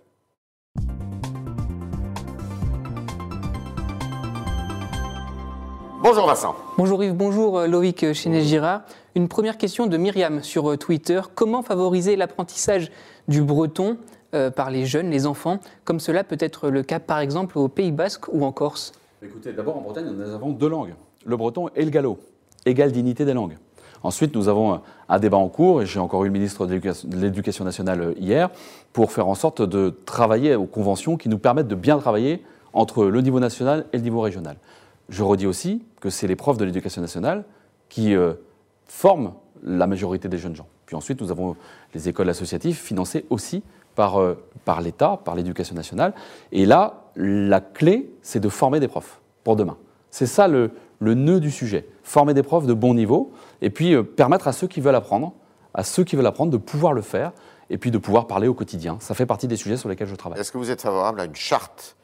Bonjour 6.09 6.25
Vincent. 6.25 6.55
Bonjour 6.77 7.03
Yves, 7.03 7.13
bonjour 7.13 7.59
euh, 7.59 7.67
Loïc 7.67 8.13
Chenet-Girard. 8.13 8.83
Une 9.15 9.27
première 9.27 9.57
question 9.57 9.87
de 9.87 9.97
Myriam 9.97 10.41
sur 10.41 10.71
euh, 10.71 10.77
Twitter. 10.77 11.19
Comment 11.35 11.61
favoriser 11.61 12.15
l'apprentissage 12.15 12.93
du 13.27 13.41
breton 13.41 13.97
par 14.55 14.71
les 14.71 14.85
jeunes, 14.85 15.09
les 15.09 15.25
enfants, 15.25 15.59
comme 15.83 15.99
cela 15.99 16.23
peut 16.23 16.37
être 16.39 16.69
le 16.69 16.81
cas 16.81 17.01
par 17.01 17.19
exemple 17.19 17.57
au 17.57 17.67
Pays 17.67 17.91
Basque 17.91 18.29
ou 18.31 18.45
en 18.45 18.53
Corse? 18.53 18.93
Écoutez, 19.21 19.51
d'abord 19.51 19.75
en 19.75 19.81
Bretagne, 19.81 20.05
nous 20.05 20.33
avons 20.33 20.51
deux 20.51 20.69
langues, 20.69 20.95
le 21.25 21.35
breton 21.35 21.67
et 21.75 21.83
le 21.83 21.91
gallo, 21.91 22.19
égale 22.65 22.93
dignité 22.93 23.25
des 23.25 23.33
langues. 23.33 23.57
Ensuite, 24.01 24.33
nous 24.33 24.47
avons 24.47 24.79
un 25.09 25.19
débat 25.19 25.35
en 25.35 25.49
cours, 25.49 25.81
et 25.81 25.85
j'ai 25.85 25.99
encore 25.99 26.23
eu 26.23 26.27
le 26.27 26.33
ministre 26.33 26.65
de 26.65 27.17
l'Éducation 27.17 27.65
nationale 27.65 28.13
hier, 28.17 28.49
pour 28.93 29.11
faire 29.11 29.27
en 29.27 29.35
sorte 29.35 29.61
de 29.61 29.93
travailler 30.05 30.55
aux 30.55 30.67
conventions 30.67 31.17
qui 31.17 31.27
nous 31.27 31.39
permettent 31.39 31.67
de 31.67 31.75
bien 31.75 31.97
travailler 31.97 32.43
entre 32.71 33.05
le 33.05 33.19
niveau 33.19 33.41
national 33.41 33.85
et 33.91 33.97
le 33.97 34.03
niveau 34.03 34.21
régional. 34.21 34.55
Je 35.09 35.23
redis 35.23 35.47
aussi 35.47 35.83
que 35.99 36.09
c'est 36.09 36.27
les 36.27 36.35
profs 36.35 36.57
de 36.57 36.65
l'éducation 36.65 37.01
nationale 37.01 37.45
qui 37.89 38.15
euh, 38.15 38.33
forment 38.85 39.33
la 39.63 39.87
majorité 39.87 40.27
des 40.27 40.37
jeunes 40.37 40.55
gens. 40.55 40.67
Puis 40.85 40.95
ensuite, 40.95 41.21
nous 41.21 41.31
avons 41.31 41.55
les 41.93 42.09
écoles 42.09 42.29
associatives 42.29 42.75
financées 42.75 43.25
aussi 43.29 43.63
par, 43.95 44.19
euh, 44.19 44.35
par 44.65 44.81
l'État, 44.81 45.19
par 45.23 45.35
l'éducation 45.35 45.75
nationale. 45.75 46.13
Et 46.51 46.65
là, 46.65 47.05
la 47.15 47.61
clé, 47.61 48.09
c'est 48.21 48.39
de 48.39 48.49
former 48.49 48.79
des 48.79 48.87
profs 48.87 49.21
pour 49.43 49.55
demain. 49.55 49.77
C'est 50.11 50.25
ça 50.27 50.47
le, 50.47 50.71
le 50.99 51.13
nœud 51.13 51.39
du 51.39 51.51
sujet. 51.51 51.87
Former 52.03 52.33
des 52.33 52.43
profs 52.43 52.65
de 52.65 52.73
bon 52.73 52.93
niveau 52.93 53.31
et 53.61 53.69
puis 53.69 53.93
euh, 53.93 54.03
permettre 54.03 54.47
à 54.47 54.53
ceux 54.53 54.67
qui 54.67 54.81
veulent 54.81 54.95
apprendre, 54.95 55.33
à 55.73 55.83
ceux 55.83 56.03
qui 56.03 56.15
veulent 56.15 56.25
apprendre 56.25 56.51
de 56.51 56.57
pouvoir 56.57 56.93
le 56.93 57.01
faire 57.01 57.31
et 57.69 57.77
puis 57.77 57.91
de 57.91 57.97
pouvoir 57.97 58.27
parler 58.27 58.47
au 58.47 58.53
quotidien. 58.53 58.97
Ça 58.99 59.13
fait 59.13 59.25
partie 59.25 59.47
des 59.47 59.57
sujets 59.57 59.77
sur 59.77 59.89
lesquels 59.89 60.07
je 60.07 60.15
travaille. 60.15 60.39
Est-ce 60.39 60.51
que 60.51 60.57
vous 60.57 60.71
êtes 60.71 60.81
favorable 60.81 61.19
à 61.19 61.25
une 61.25 61.35
charte 61.35 61.95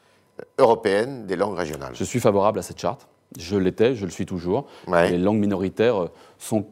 européenne 0.58 1.26
des 1.26 1.36
langues 1.36 1.56
régionales 1.56 1.92
Je 1.94 2.04
suis 2.04 2.20
favorable 2.20 2.58
à 2.58 2.62
cette 2.62 2.80
charte. 2.80 3.06
Je 3.38 3.56
l'étais, 3.56 3.94
je 3.94 4.04
le 4.04 4.10
suis 4.10 4.26
toujours. 4.26 4.66
Les 4.88 5.18
langues 5.18 5.38
minoritaires 5.38 6.02
euh, 6.02 6.10
sont 6.38 6.66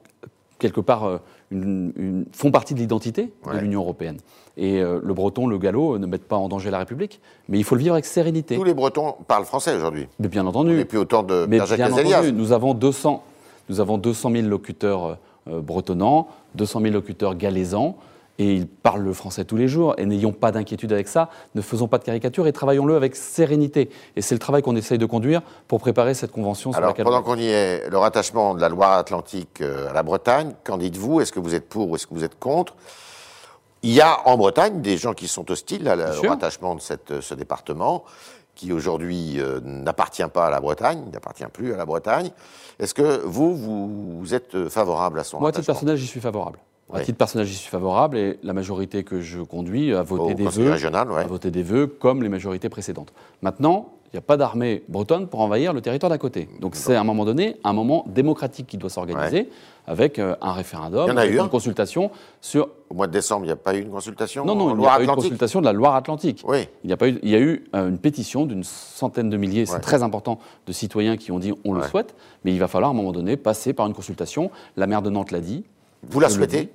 quelque 0.58 0.80
part 0.80 1.04
euh, 1.04 1.18
une, 1.50 2.24
font 2.32 2.50
partie 2.50 2.74
de 2.74 2.78
l'identité 2.78 3.32
de 3.52 3.58
l'Union 3.58 3.80
européenne. 3.80 4.18
Et 4.56 4.80
le 4.80 5.14
breton, 5.14 5.46
le 5.46 5.56
gallo 5.56 5.98
ne 5.98 6.06
mettent 6.06 6.28
pas 6.28 6.36
en 6.36 6.48
danger 6.48 6.70
la 6.70 6.78
République, 6.78 7.20
mais 7.48 7.58
il 7.58 7.64
faut 7.64 7.74
le 7.74 7.80
vivre 7.80 7.94
avec 7.94 8.04
sérénité. 8.04 8.54
Tous 8.54 8.64
les 8.64 8.74
bretons 8.74 9.16
parlent 9.26 9.46
français 9.46 9.74
aujourd'hui. 9.74 10.08
Mais 10.18 10.28
bien 10.28 10.46
entendu. 10.46 10.78
Et 10.78 10.84
puis 10.84 10.98
autant 10.98 11.22
de 11.22 11.46
mais 11.48 11.58
bien 11.58 11.90
entendu, 11.90 12.32
nous 12.32 12.52
avons 12.52 12.74
200, 12.74 13.22
nous 13.70 13.80
avons 13.80 13.96
200 13.96 14.30
000 14.30 14.48
locuteurs 14.48 15.18
euh, 15.48 15.60
bretonnants, 15.60 16.28
200 16.54 16.82
000 16.82 16.92
locuteurs 16.92 17.34
galaisans, 17.34 17.96
et 18.38 18.54
ils 18.54 18.66
parlent 18.66 19.02
le 19.02 19.12
français 19.12 19.44
tous 19.44 19.56
les 19.56 19.68
jours. 19.68 19.94
Et 19.98 20.06
n'ayons 20.06 20.32
pas 20.32 20.52
d'inquiétude 20.52 20.92
avec 20.92 21.08
ça, 21.08 21.28
ne 21.54 21.60
faisons 21.60 21.88
pas 21.88 21.98
de 21.98 22.04
caricature 22.04 22.46
et 22.46 22.52
travaillons-le 22.52 22.96
avec 22.96 23.16
sérénité. 23.16 23.90
Et 24.16 24.22
c'est 24.22 24.34
le 24.34 24.38
travail 24.38 24.62
qu'on 24.62 24.76
essaye 24.76 24.98
de 24.98 25.06
conduire 25.06 25.42
pour 25.68 25.80
préparer 25.80 26.14
cette 26.14 26.32
convention. 26.32 26.72
Alors, 26.72 26.94
pendant 26.94 27.22
qu'on 27.22 27.36
y 27.36 27.46
est, 27.46 27.88
le 27.90 27.98
rattachement 27.98 28.54
de 28.54 28.60
la 28.60 28.68
Loire-Atlantique 28.68 29.60
euh, 29.60 29.90
à 29.90 29.92
la 29.92 30.02
Bretagne, 30.02 30.54
qu'en 30.64 30.78
dites-vous? 30.78 31.20
Est-ce 31.20 31.32
que 31.32 31.40
vous 31.40 31.54
êtes 31.54 31.68
pour 31.68 31.90
ou 31.90 31.96
est-ce 31.96 32.06
que 32.06 32.14
vous 32.14 32.24
êtes 32.24 32.38
contre? 32.38 32.74
Il 33.82 33.92
y 33.92 34.00
a 34.00 34.28
en 34.28 34.36
Bretagne 34.36 34.80
des 34.80 34.96
gens 34.96 35.12
qui 35.12 35.26
sont 35.26 35.50
hostiles 35.50 35.88
au 35.88 36.28
rattachement 36.28 36.76
de 36.76 36.80
cette, 36.80 37.20
ce 37.20 37.34
département 37.34 38.04
qui 38.54 38.72
aujourd'hui 38.72 39.40
euh, 39.40 39.60
n'appartient 39.64 40.26
pas 40.32 40.46
à 40.46 40.50
la 40.50 40.60
Bretagne, 40.60 41.02
n'appartient 41.12 41.44
plus 41.52 41.72
à 41.72 41.76
la 41.76 41.86
Bretagne. 41.86 42.30
Est-ce 42.78 42.94
que 42.94 43.22
vous, 43.24 43.56
vous, 44.18 44.34
êtes 44.34 44.68
favorable 44.68 45.18
à 45.18 45.24
son 45.24 45.40
Moi, 45.40 45.48
à 45.48 45.52
titre 45.52 45.66
personnel, 45.66 45.96
j'y 45.96 46.06
suis 46.06 46.20
favorable. 46.20 46.58
À 46.92 47.00
titre 47.00 47.18
personnel, 47.18 47.46
j'y 47.46 47.54
suis 47.54 47.70
favorable 47.70 48.16
et 48.16 48.38
la 48.42 48.52
majorité 48.52 49.02
que 49.02 49.20
je 49.20 49.40
conduis 49.40 49.94
a 49.94 50.02
voté, 50.02 50.34
des 50.34 50.44
vœux, 50.44 50.72
a 50.72 51.26
voté 51.26 51.50
des 51.50 51.62
vœux 51.62 51.86
comme 51.86 52.22
les 52.22 52.28
majorités 52.28 52.68
précédentes. 52.68 53.12
Maintenant, 53.40 53.88
il 54.12 54.16
n'y 54.16 54.18
a 54.18 54.22
pas 54.22 54.36
d'armée 54.36 54.82
bretonne 54.88 55.26
pour 55.26 55.40
envahir 55.40 55.72
le 55.72 55.80
territoire 55.80 56.10
d'à 56.10 56.18
côté. 56.18 56.46
Donc 56.60 56.76
c'est 56.76 56.94
à 56.94 57.00
un 57.00 57.04
moment 57.04 57.24
donné 57.24 57.56
un 57.64 57.72
moment 57.72 58.04
démocratique 58.08 58.66
qui 58.66 58.76
doit 58.76 58.90
s'organiser 58.90 59.48
avec 59.86 60.18
euh, 60.18 60.36
un 60.42 60.52
référendum, 60.52 61.08
une 61.18 61.48
consultation 61.48 62.10
sur. 62.42 62.68
Au 62.90 62.94
mois 62.94 63.06
de 63.06 63.12
décembre, 63.12 63.44
il 63.44 63.48
n'y 63.48 63.52
a 63.52 63.56
pas 63.56 63.74
eu 63.74 63.80
une 63.80 63.90
consultation 63.90 64.44
Non, 64.44 64.54
non, 64.54 64.74
il 64.74 64.80
n'y 64.80 64.86
a 64.86 64.96
pas 64.96 65.02
eu 65.02 65.06
de 65.06 65.12
consultation 65.12 65.60
de 65.60 65.64
la 65.64 65.72
Loire-Atlantique. 65.72 66.44
Oui. 66.46 66.68
Il 66.84 66.90
y 66.90 66.92
a, 66.92 66.98
pas 66.98 67.08
eu, 67.08 67.18
il 67.22 67.30
y 67.30 67.34
a 67.34 67.40
eu 67.40 67.64
euh, 67.74 67.88
une 67.88 67.96
pétition 67.96 68.44
d'une 68.44 68.64
centaine 68.64 69.30
de 69.30 69.36
milliers, 69.38 69.64
c'est 69.64 69.80
très 69.80 70.02
important, 70.02 70.38
de 70.66 70.72
citoyens 70.72 71.16
qui 71.16 71.32
ont 71.32 71.38
dit 71.38 71.54
on 71.64 71.72
le 71.72 71.82
souhaite, 71.84 72.14
mais 72.44 72.52
il 72.52 72.58
va 72.58 72.68
falloir 72.68 72.90
à 72.90 72.92
un 72.92 72.96
moment 72.96 73.12
donné 73.12 73.38
passer 73.38 73.72
par 73.72 73.86
une 73.86 73.94
consultation. 73.94 74.50
La 74.76 74.86
maire 74.86 75.00
de 75.00 75.08
Nantes 75.08 75.30
l'a 75.30 75.40
dit. 75.40 75.64
Vous 76.02 76.20
la 76.20 76.28
souhaitez 76.28 76.70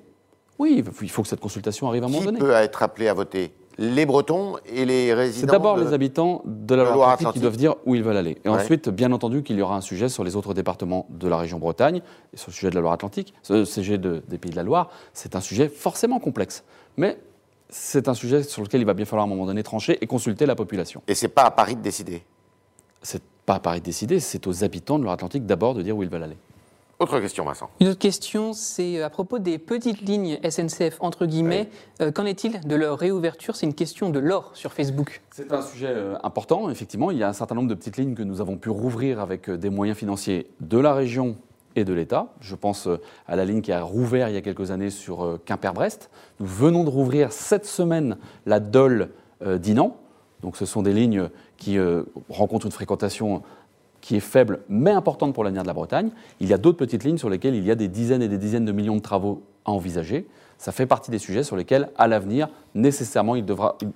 Oui, 0.59 0.83
il 1.01 1.09
faut 1.09 1.21
que 1.21 1.27
cette 1.27 1.39
consultation 1.39 1.87
arrive 1.87 2.03
à 2.03 2.07
un 2.07 2.09
moment 2.09 2.25
donné. 2.25 2.39
Qui 2.39 2.45
peut 2.45 2.51
être 2.51 2.83
appelé 2.83 3.07
à 3.07 3.13
voter? 3.13 3.53
Les 3.79 4.07
Bretons 4.07 4.57
et 4.65 4.85
les 4.85 5.13
résidents. 5.13 5.41
C'est 5.41 5.51
d'abord 5.51 5.77
les 5.77 5.93
habitants 5.93 6.41
de 6.45 6.73
la 6.73 6.83
Loire-Atlantique 6.83 7.33
qui 7.33 7.39
doivent 7.39 7.57
dire 7.57 7.75
où 7.85 7.93
ils 7.93 8.01
veulent 8.01 8.17
aller. 8.17 8.39
Et 8.43 8.49
ensuite, 8.49 8.89
bien 8.89 9.11
entendu, 9.11 9.43
qu'il 9.43 9.55
y 9.55 9.61
aura 9.61 9.75
un 9.75 9.81
sujet 9.81 10.09
sur 10.09 10.23
les 10.23 10.35
autres 10.35 10.55
départements 10.55 11.05
de 11.09 11.27
la 11.27 11.37
région 11.37 11.59
Bretagne 11.59 12.01
et 12.33 12.37
sur 12.37 12.49
le 12.49 12.53
sujet 12.53 12.71
de 12.71 12.75
la 12.75 12.81
Loire-Atlantique, 12.81 13.35
ce 13.43 13.65
sujet 13.65 13.99
des 13.99 14.37
Pays 14.39 14.49
de 14.49 14.55
la 14.55 14.63
Loire. 14.63 14.89
C'est 15.13 15.35
un 15.35 15.41
sujet 15.41 15.69
forcément 15.69 16.19
complexe. 16.19 16.63
Mais 16.97 17.19
c'est 17.69 18.07
un 18.07 18.15
sujet 18.15 18.41
sur 18.41 18.63
lequel 18.63 18.81
il 18.81 18.85
va 18.85 18.95
bien 18.95 19.05
falloir 19.05 19.25
à 19.25 19.27
un 19.27 19.29
moment 19.29 19.45
donné 19.45 19.61
trancher 19.61 19.99
et 20.01 20.07
consulter 20.07 20.47
la 20.47 20.55
population. 20.55 21.03
Et 21.07 21.13
c'est 21.13 21.27
pas 21.27 21.43
à 21.43 21.51
Paris 21.51 21.75
de 21.75 21.81
décider? 21.81 22.23
C'est 23.03 23.21
pas 23.45 23.55
à 23.55 23.59
Paris 23.59 23.81
de 23.81 23.85
décider, 23.85 24.19
c'est 24.19 24.47
aux 24.47 24.63
habitants 24.63 24.97
de 24.97 25.03
Loire-Atlantique 25.03 25.45
d'abord 25.45 25.75
de 25.75 25.83
dire 25.83 25.95
où 25.95 26.01
ils 26.01 26.09
veulent 26.09 26.23
aller. 26.23 26.37
Autre 26.99 27.19
question, 27.19 27.45
Vincent. 27.45 27.69
Une 27.79 27.89
autre 27.89 27.99
question, 27.99 28.53
c'est 28.53 28.97
euh, 28.97 29.05
à 29.05 29.11
propos 29.11 29.37
des 29.37 29.59
petites 29.59 30.01
lignes 30.01 30.39
SNCF, 30.43 30.97
entre 30.99 31.27
guillemets. 31.27 31.69
Euh, 32.01 32.11
qu'en 32.11 32.25
est-il 32.25 32.59
de 32.61 32.75
leur 32.75 32.97
réouverture? 32.97 33.55
C'est 33.55 33.67
une 33.67 33.75
question 33.75 34.09
de 34.09 34.17
l'or 34.17 34.49
sur 34.55 34.73
Facebook. 34.73 35.21
C'est 35.29 35.53
un 35.53 35.61
sujet 35.61 35.89
euh, 35.91 36.15
important, 36.23 36.71
effectivement. 36.71 37.11
Il 37.11 37.19
y 37.19 37.23
a 37.23 37.29
un 37.29 37.33
certain 37.33 37.53
nombre 37.53 37.69
de 37.69 37.75
petites 37.75 37.97
lignes 37.97 38.15
que 38.15 38.23
nous 38.23 38.41
avons 38.41 38.57
pu 38.57 38.71
rouvrir 38.71 39.19
avec 39.19 39.47
des 39.47 39.69
moyens 39.69 39.95
financiers 39.95 40.49
de 40.59 40.79
la 40.79 40.95
région 40.95 41.35
et 41.75 41.85
de 41.85 41.93
l'État. 41.93 42.33
Je 42.41 42.55
pense 42.55 42.89
à 43.27 43.35
la 43.35 43.45
ligne 43.45 43.61
qui 43.61 43.71
a 43.71 43.83
rouvert 43.83 44.29
il 44.29 44.33
y 44.33 44.37
a 44.37 44.41
quelques 44.41 44.71
années 44.71 44.89
sur 44.89 45.39
Quimper-Brest. 45.45 46.09
Nous 46.39 46.47
venons 46.47 46.83
de 46.83 46.89
rouvrir 46.89 47.31
cette 47.31 47.67
semaine 47.67 48.17
la 48.47 48.59
Dole 48.59 49.11
d'Inan. 49.45 49.95
Donc 50.41 50.57
ce 50.57 50.65
sont 50.65 50.81
des 50.81 50.93
lignes 50.93 51.29
qui 51.57 51.77
rencontrent 52.29 52.65
une 52.65 52.71
fréquentation 52.71 53.43
qui 54.07 54.15
est 54.15 54.21
faible 54.21 54.61
mais 54.69 54.91
importante 54.91 55.33
pour 55.33 55.43
l'avenir 55.43 55.63
de 55.63 55.67
la 55.67 55.73
Bretagne. 55.73 56.11
Il 56.39 56.47
y 56.47 56.53
a 56.53 56.57
d'autres 56.57 56.77
petites 56.77 57.03
lignes 57.03 57.17
sur 57.17 57.29
lesquelles 57.29 57.55
il 57.55 57.65
y 57.65 57.71
a 57.71 57.75
des 57.75 57.89
dizaines 57.89 58.21
et 58.21 58.29
des 58.29 58.37
dizaines 58.37 58.63
de 58.63 58.71
millions 58.71 58.95
de 58.95 59.01
travaux 59.01 59.43
à 59.65 59.71
envisager. 59.71 60.25
Ça 60.57 60.71
fait 60.71 60.85
partie 60.85 61.11
des 61.11 61.19
sujets 61.19 61.43
sur 61.43 61.57
lesquels, 61.57 61.89
à 61.97 62.07
l'avenir, 62.07 62.47
nécessairement, 62.73 63.35
il, 63.35 63.45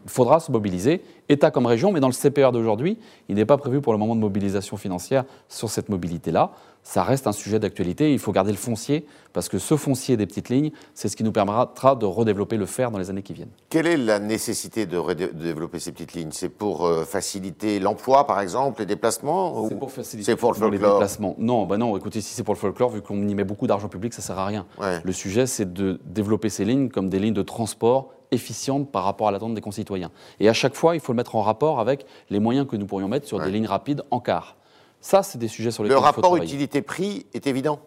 faudra 0.08 0.42
se 0.42 0.52
mobiliser, 0.52 1.02
État 1.30 1.50
comme 1.50 1.66
région, 1.66 1.94
mais 1.94 2.02
dans 2.02 2.10
le 2.10 2.14
CPR 2.14 2.52
d'aujourd'hui, 2.52 2.98
il 3.30 3.36
n'est 3.36 3.46
pas 3.46 3.56
prévu 3.56 3.80
pour 3.80 3.94
le 3.94 4.00
moment 4.00 4.14
de 4.14 4.20
mobilisation 4.20 4.76
financière 4.76 5.24
sur 5.48 5.70
cette 5.70 5.88
mobilité-là 5.88 6.52
ça 6.84 7.04
reste 7.04 7.28
un 7.28 7.32
sujet 7.32 7.60
d'actualité. 7.60 8.12
Il 8.12 8.20
faut 8.20 8.32
garder 8.32 8.52
le 8.52 8.58
foncier, 8.58 9.06
parce 9.34 9.50
que 9.50 9.60
ce 9.60 9.78
foncier 9.78 10.18
des 10.18 10.26
petites 10.26 10.50
lignes, 10.50 10.72
c'est 10.94 11.10
ce 11.10 11.16
qui 11.16 11.24
nous 11.24 11.32
permettra 11.32 11.96
de 11.96 12.06
redévelopper 12.06 12.58
le 12.58 12.66
fer 12.66 12.92
dans 12.92 12.98
les 12.98 13.10
années 13.10 13.24
qui 13.24 13.34
viennent. 13.34 13.52
Quelle 13.70 13.88
est 13.88 13.98
la 13.98 14.20
nécessité 14.20 14.86
de, 14.86 15.00
développer 15.34 15.80
ces 15.80 15.92
petites 15.92 16.14
lignes? 16.14 16.32
C'est 16.32 16.50
pour 16.50 16.86
euh, 16.86 17.04
faciliter 17.04 17.80
l'emploi, 17.80 18.26
par 18.28 18.40
exemple, 18.40 18.82
les 18.82 18.86
déplacements 18.86 19.68
C'est 19.70 19.80
pour 19.80 19.92
faciliter 19.92 20.36
pour 20.36 20.52
le 20.52 20.58
folklore? 20.58 20.72
les 20.72 20.94
déplacements. 20.94 21.36
Non, 21.38 21.66
bah 21.66 21.78
non, 21.78 21.96
écoutez, 21.98 22.22
si 22.22 22.34
c'est 22.34 22.44
pour 22.44 22.54
le 22.54 22.60
folklore, 22.60 22.90
vu 22.90 23.02
qu'on 23.02 23.28
y 23.28 23.36
met 23.36 23.44
beaucoup 23.44 23.68
d'argent 23.68 23.88
public, 23.88 24.14
ça 24.14 24.22
ne 24.22 24.26
sert 24.26 24.40
à 24.40 24.46
rien. 24.46 24.66
Le 25.04 25.14
sujet, 25.14 25.46
c'est 25.46 25.72
de 25.72 26.00
développer 26.06 26.50
ces 26.50 26.66
lignes 26.66 26.90
comme 26.90 27.10
des 27.10 27.20
lignes 27.20 27.34
de 27.34 27.42
transport 27.42 28.10
efficientes 28.32 28.92
par 28.92 29.04
rapport 29.04 29.28
à 29.28 29.32
l'attente 29.32 29.54
des 29.54 29.62
concitoyens. 29.62 30.12
Et 30.40 30.50
à 30.50 30.54
chaque 30.54 30.76
fois, 30.76 30.96
il 30.96 31.02
faut 31.02 31.12
le 31.12 31.18
mettre 31.18 31.36
en 31.36 31.42
rapport 31.42 31.80
avec 31.80 32.06
les 32.30 32.40
moyens 32.40 32.66
que 32.68 32.76
nous 32.76 32.86
pourrions 32.86 33.08
mettre 33.08 33.28
sur 33.28 33.40
des 33.40 33.52
lignes 33.52 33.68
rapides 33.68 34.04
en 34.10 34.20
car. 34.20 34.56
Ça, 35.02 35.24
c'est 35.24 35.38
des 35.38 35.48
sujets 35.48 35.72
sur 35.72 35.84
lesquels 35.84 35.98
Le 35.98 36.00
rapport 36.00 36.38
utilité-prix 36.38 37.26
est 37.34 37.48
évident 37.48 37.80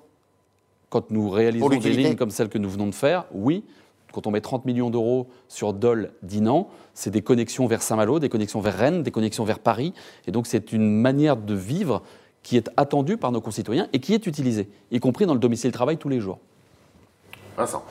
Quand 0.91 1.11
nous 1.11 1.31
réalisons 1.31 1.69
des 1.69 1.79
lignes 1.79 2.17
comme 2.17 2.31
celles 2.31 2.49
que 2.49 2.59
nous 2.59 2.69
venons 2.69 2.89
de 2.89 2.95
faire, 2.95 3.25
oui. 3.33 3.65
Quand 4.13 4.29
on 4.29 4.31
met 4.31 4.41
30 4.41 4.65
millions 4.65 4.91
d'euros 4.91 5.29
sur 5.49 5.73
Dole, 5.73 6.13
Dinan, 6.23 6.69
c'est 6.93 7.11
des 7.11 7.23
connexions 7.23 7.67
vers 7.67 7.83
Saint-Malo, 7.83 8.21
des 8.21 8.29
connexions 8.29 8.61
vers 8.61 8.77
Rennes, 8.77 9.03
des 9.03 9.11
connexions 9.11 9.45
vers 9.45 9.59
Paris. 9.59 9.93
Et 10.29 10.31
donc, 10.31 10.47
c'est 10.47 10.73
une 10.73 10.89
manière 11.01 11.37
de 11.37 11.55
vivre 11.55 12.03
qui 12.45 12.57
est 12.57 12.71
attendue 12.77 13.17
par 13.17 13.33
nos 13.33 13.41
concitoyens 13.41 13.89
et 13.93 13.99
qui 13.99 14.15
est 14.15 14.27
utilisée, 14.27 14.69
y 14.93 15.01
compris 15.01 15.27
dans 15.27 15.35
le 15.35 15.41
domicile-travail 15.41 15.97
tous 15.97 16.09
les 16.09 16.21
jours. 16.21 16.39
Vincent. 17.57 17.85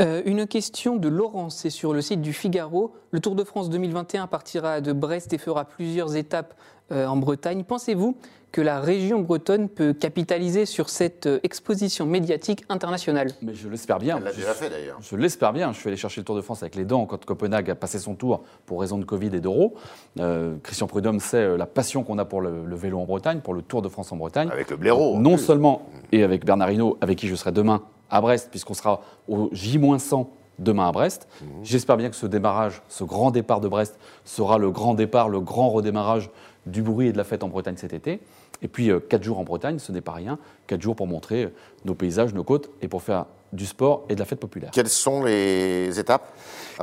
Euh, 0.00 0.22
une 0.24 0.46
question 0.46 0.96
de 0.96 1.08
Laurence, 1.08 1.56
c'est 1.56 1.70
sur 1.70 1.92
le 1.92 2.00
site 2.00 2.22
du 2.22 2.32
Figaro. 2.32 2.92
Le 3.10 3.20
Tour 3.20 3.34
de 3.34 3.44
France 3.44 3.70
2021 3.70 4.26
partira 4.26 4.82
de 4.82 4.92
Brest 4.92 5.32
et 5.32 5.38
fera 5.38 5.64
plusieurs 5.64 6.14
étapes 6.14 6.54
euh, 6.92 7.06
en 7.06 7.16
Bretagne. 7.16 7.64
Pensez-vous 7.64 8.18
que 8.52 8.60
la 8.60 8.80
région 8.80 9.20
bretonne 9.20 9.70
peut 9.70 9.94
capitaliser 9.94 10.66
sur 10.66 10.90
cette 10.90 11.26
euh, 11.26 11.40
exposition 11.42 12.04
médiatique 12.04 12.66
internationale? 12.68 13.30
Mais 13.40 13.54
je 13.54 13.66
l'espère 13.70 13.98
bien. 13.98 14.18
Elle 14.18 14.24
l'a 14.24 14.32
déjà 14.32 14.52
fait 14.52 14.68
d'ailleurs. 14.68 14.98
Je 15.00 15.16
l'espère 15.16 15.54
bien. 15.54 15.72
Je 15.72 15.78
suis 15.78 15.88
allé 15.88 15.96
chercher 15.96 16.20
le 16.20 16.26
Tour 16.26 16.36
de 16.36 16.42
France 16.42 16.62
avec 16.62 16.74
les 16.74 16.84
dents 16.84 17.06
quand 17.06 17.24
Copenhague 17.24 17.70
a 17.70 17.74
passé 17.74 17.98
son 17.98 18.14
tour 18.14 18.42
pour 18.66 18.78
raison 18.78 18.98
de 18.98 19.04
Covid 19.06 19.34
et 19.34 19.40
d'euros. 19.40 19.74
Euh, 20.20 20.56
Christian 20.62 20.86
Prudhomme 20.86 21.20
sait 21.20 21.56
la 21.56 21.66
passion 21.66 22.04
qu'on 22.04 22.18
a 22.18 22.26
pour 22.26 22.42
le, 22.42 22.74
vélo 22.74 22.98
en 22.98 23.06
Bretagne, 23.06 23.40
pour 23.40 23.54
le 23.54 23.62
Tour 23.62 23.80
de 23.80 23.88
France 23.88 24.12
en 24.12 24.16
Bretagne. 24.16 24.50
Avec 24.52 24.68
le 24.68 24.76
blaireau. 24.76 25.18
Non 25.18 25.38
seulement, 25.38 25.86
et 26.12 26.24
avec 26.24 26.44
Bernard 26.44 26.70
Hinault, 26.70 26.98
avec 27.00 27.16
qui 27.16 27.26
je 27.28 27.34
serai 27.34 27.52
demain 27.52 27.82
à 28.10 28.20
Brest, 28.20 28.48
puisqu'on 28.50 28.74
sera 28.74 29.00
au 29.28 29.48
J-100 29.52 30.26
demain 30.58 30.88
à 30.88 30.92
Brest. 30.92 31.28
Mhm. 31.40 31.48
J'espère 31.62 31.96
bien 31.96 32.10
que 32.10 32.16
ce 32.16 32.26
démarrage, 32.26 32.82
ce 32.88 33.04
grand 33.04 33.30
départ 33.30 33.60
de 33.60 33.68
Brest, 33.68 33.98
sera 34.24 34.58
le 34.58 34.70
grand 34.70 34.94
départ, 34.94 35.28
le 35.28 35.40
grand 35.40 35.70
redémarrage 35.70 36.30
du 36.66 36.82
bruit 36.82 37.08
et 37.08 37.12
de 37.12 37.18
la 37.18 37.24
fête 37.24 37.42
en 37.42 37.48
Bretagne 37.48 37.76
cet 37.76 37.92
été. 37.92 38.20
Et 38.60 38.68
puis, 38.68 38.90
euh, 38.90 39.00
quatre 39.00 39.22
jours 39.22 39.38
en 39.38 39.44
Bretagne, 39.44 39.78
ce 39.78 39.92
n'est 39.92 40.00
pas 40.00 40.12
rien. 40.12 40.38
Quatre 40.66 40.82
jours 40.82 40.96
pour 40.96 41.06
montrer 41.06 41.52
nos 41.84 41.94
paysages, 41.94 42.34
nos 42.34 42.44
côtes, 42.44 42.70
et 42.82 42.88
pour 42.88 43.02
faire 43.02 43.26
du 43.52 43.66
sport 43.66 44.04
et 44.08 44.14
de 44.14 44.20
la 44.20 44.24
fête 44.24 44.40
populaire. 44.40 44.70
Quelles 44.72 44.88
sont 44.88 45.24
les 45.24 45.98
étapes 45.98 46.32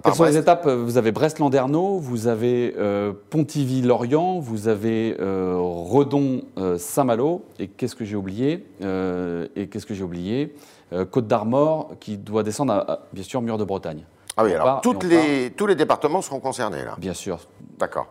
Quelles 0.03 0.13
sont 0.13 0.23
les 0.23 0.37
étapes? 0.37 0.67
Vous 0.67 0.97
avez 0.97 1.11
Brest-Landerneau, 1.11 1.99
vous 1.99 2.27
avez 2.27 2.73
euh, 2.77 3.13
Pontivy-Lorient, 3.29 4.39
vous 4.39 4.67
avez 4.67 5.15
euh, 5.19 5.55
Redon-Saint-Malo, 5.57 7.45
et 7.59 7.67
qu'est-ce 7.67 7.95
que 7.95 8.05
j'ai 8.05 8.15
oublié? 8.15 8.65
Et 8.81 9.67
qu'est-ce 9.67 9.85
que 9.85 9.93
j'ai 9.93 10.03
oublié? 10.03 10.55
Côte 11.11 11.27
d'Armor, 11.27 11.91
qui 11.99 12.17
doit 12.17 12.43
descendre 12.43 12.73
à, 12.73 13.07
bien 13.11 13.23
sûr, 13.23 13.41
Mur 13.41 13.57
de 13.57 13.63
Bretagne. 13.63 14.05
Ah 14.37 14.43
oui, 14.43 14.53
alors 14.53 14.81
les, 15.03 15.51
tous 15.51 15.65
les 15.65 15.75
départements 15.75 16.21
seront 16.21 16.39
concernés 16.39 16.83
là 16.83 16.95
Bien 16.97 17.13
sûr. 17.13 17.39
D'accord. 17.79 18.07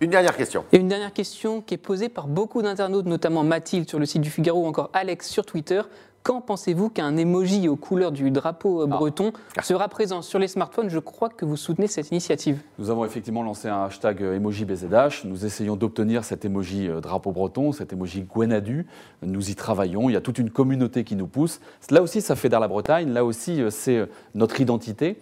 Une 0.00 0.10
dernière 0.10 0.36
question. 0.36 0.64
Et 0.72 0.78
une 0.78 0.88
dernière 0.88 1.12
question 1.12 1.60
qui 1.60 1.74
est 1.74 1.78
posée 1.78 2.08
par 2.08 2.26
beaucoup 2.26 2.60
d'internautes, 2.60 3.06
notamment 3.06 3.44
Mathilde 3.44 3.88
sur 3.88 4.00
le 4.00 4.06
site 4.06 4.20
du 4.20 4.30
Figaro 4.30 4.64
ou 4.64 4.66
encore 4.66 4.90
Alex 4.92 5.28
sur 5.28 5.46
Twitter. 5.46 5.80
Quand 6.22 6.40
pensez-vous 6.40 6.88
qu'un 6.88 7.16
emoji 7.16 7.68
aux 7.68 7.74
couleurs 7.74 8.12
du 8.12 8.30
drapeau 8.30 8.82
euh, 8.82 8.88
ah. 8.88 8.96
breton 8.96 9.32
ah. 9.56 9.62
sera 9.62 9.88
présent 9.88 10.22
sur 10.22 10.38
les 10.38 10.46
smartphones? 10.46 10.88
Je 10.88 11.00
crois 11.00 11.28
que 11.28 11.44
vous 11.44 11.56
soutenez 11.56 11.88
cette 11.88 12.10
initiative. 12.12 12.60
Nous 12.78 12.90
avons 12.90 13.04
effectivement 13.04 13.42
lancé 13.42 13.66
un 13.66 13.84
hashtag 13.84 14.22
euh, 14.22 14.36
emoji 14.36 14.64
BZH. 14.64 15.24
Nous 15.24 15.44
essayons 15.44 15.74
d'obtenir 15.74 16.22
cet 16.22 16.44
emoji 16.44 16.88
euh, 16.88 17.00
drapeau 17.00 17.32
breton, 17.32 17.72
cet 17.72 17.92
emoji 17.92 18.22
Gwenadu. 18.22 18.86
Nous 19.22 19.50
y 19.50 19.56
travaillons. 19.56 20.10
Il 20.10 20.12
y 20.12 20.16
a 20.16 20.20
toute 20.20 20.38
une 20.38 20.50
communauté 20.50 21.02
qui 21.02 21.16
nous 21.16 21.26
pousse. 21.26 21.60
Là 21.90 22.02
aussi, 22.02 22.20
ça 22.20 22.36
fédère 22.36 22.60
la 22.60 22.68
Bretagne. 22.68 23.12
Là 23.12 23.24
aussi, 23.24 23.60
c'est 23.70 24.08
notre 24.34 24.60
identité 24.60 25.18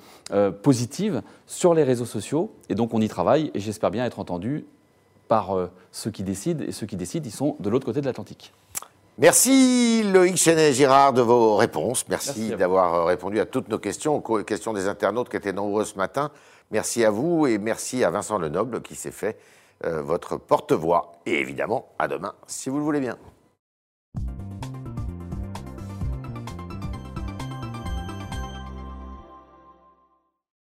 positive 0.63 1.23
sur 1.47 1.75
les 1.75 1.83
réseaux 1.83 2.05
sociaux. 2.05 2.53
Et 2.69 2.75
donc, 2.75 2.93
on 2.95 3.01
y 3.01 3.09
travaille. 3.09 3.51
Et 3.55 3.61
j'espère 3.61 3.91
bien 3.91 4.05
être 4.05 4.19
entendu 4.19 4.65
par 5.31 5.57
euh, 5.57 5.71
ceux 5.93 6.11
qui 6.11 6.25
décident, 6.25 6.65
et 6.67 6.73
ceux 6.73 6.87
qui 6.87 6.97
décident, 6.97 7.25
ils 7.25 7.33
sont 7.33 7.55
de 7.61 7.71
l'autre 7.71 7.87
côté 7.87 8.01
de 8.01 8.07
l'Atlantique. 8.07 8.53
Merci 9.21 10.03
Loïc 10.03 10.39
Chenet-Girard 10.39 11.13
de 11.13 11.21
vos 11.21 11.55
réponses. 11.57 12.09
Merci, 12.09 12.57
d'avoir 12.57 12.95
euh, 12.95 13.05
répondu 13.05 13.39
à 13.39 13.45
toutes 13.45 13.69
nos 13.69 13.79
questions, 13.79 14.17
aux 14.17 14.43
questions 14.45 14.73
des 14.73 14.89
internautes 14.89 15.29
qui 15.29 15.37
étaient 15.37 15.53
nombreux 15.53 15.85
ce 15.85 15.99
matin. 15.99 16.31
Merci 16.71 17.05
à 17.05 17.11
vous 17.11 17.47
et 17.47 17.59
merci 17.59 18.03
à 18.03 18.09
Vincent 18.09 18.39
Lenoble 18.39 18.81
qui 18.81 18.95
s'est 18.95 19.11
fait 19.11 19.39
euh, 19.85 20.01
votre 20.01 20.39
porte-voix. 20.39 21.21
Et 21.27 21.39
évidemment, 21.39 21.93
à 21.99 22.09
demain, 22.09 22.33
si 22.47 22.71
vous 22.71 22.79
le 22.79 22.83
voulez 22.83 23.01
bien. 23.01 23.19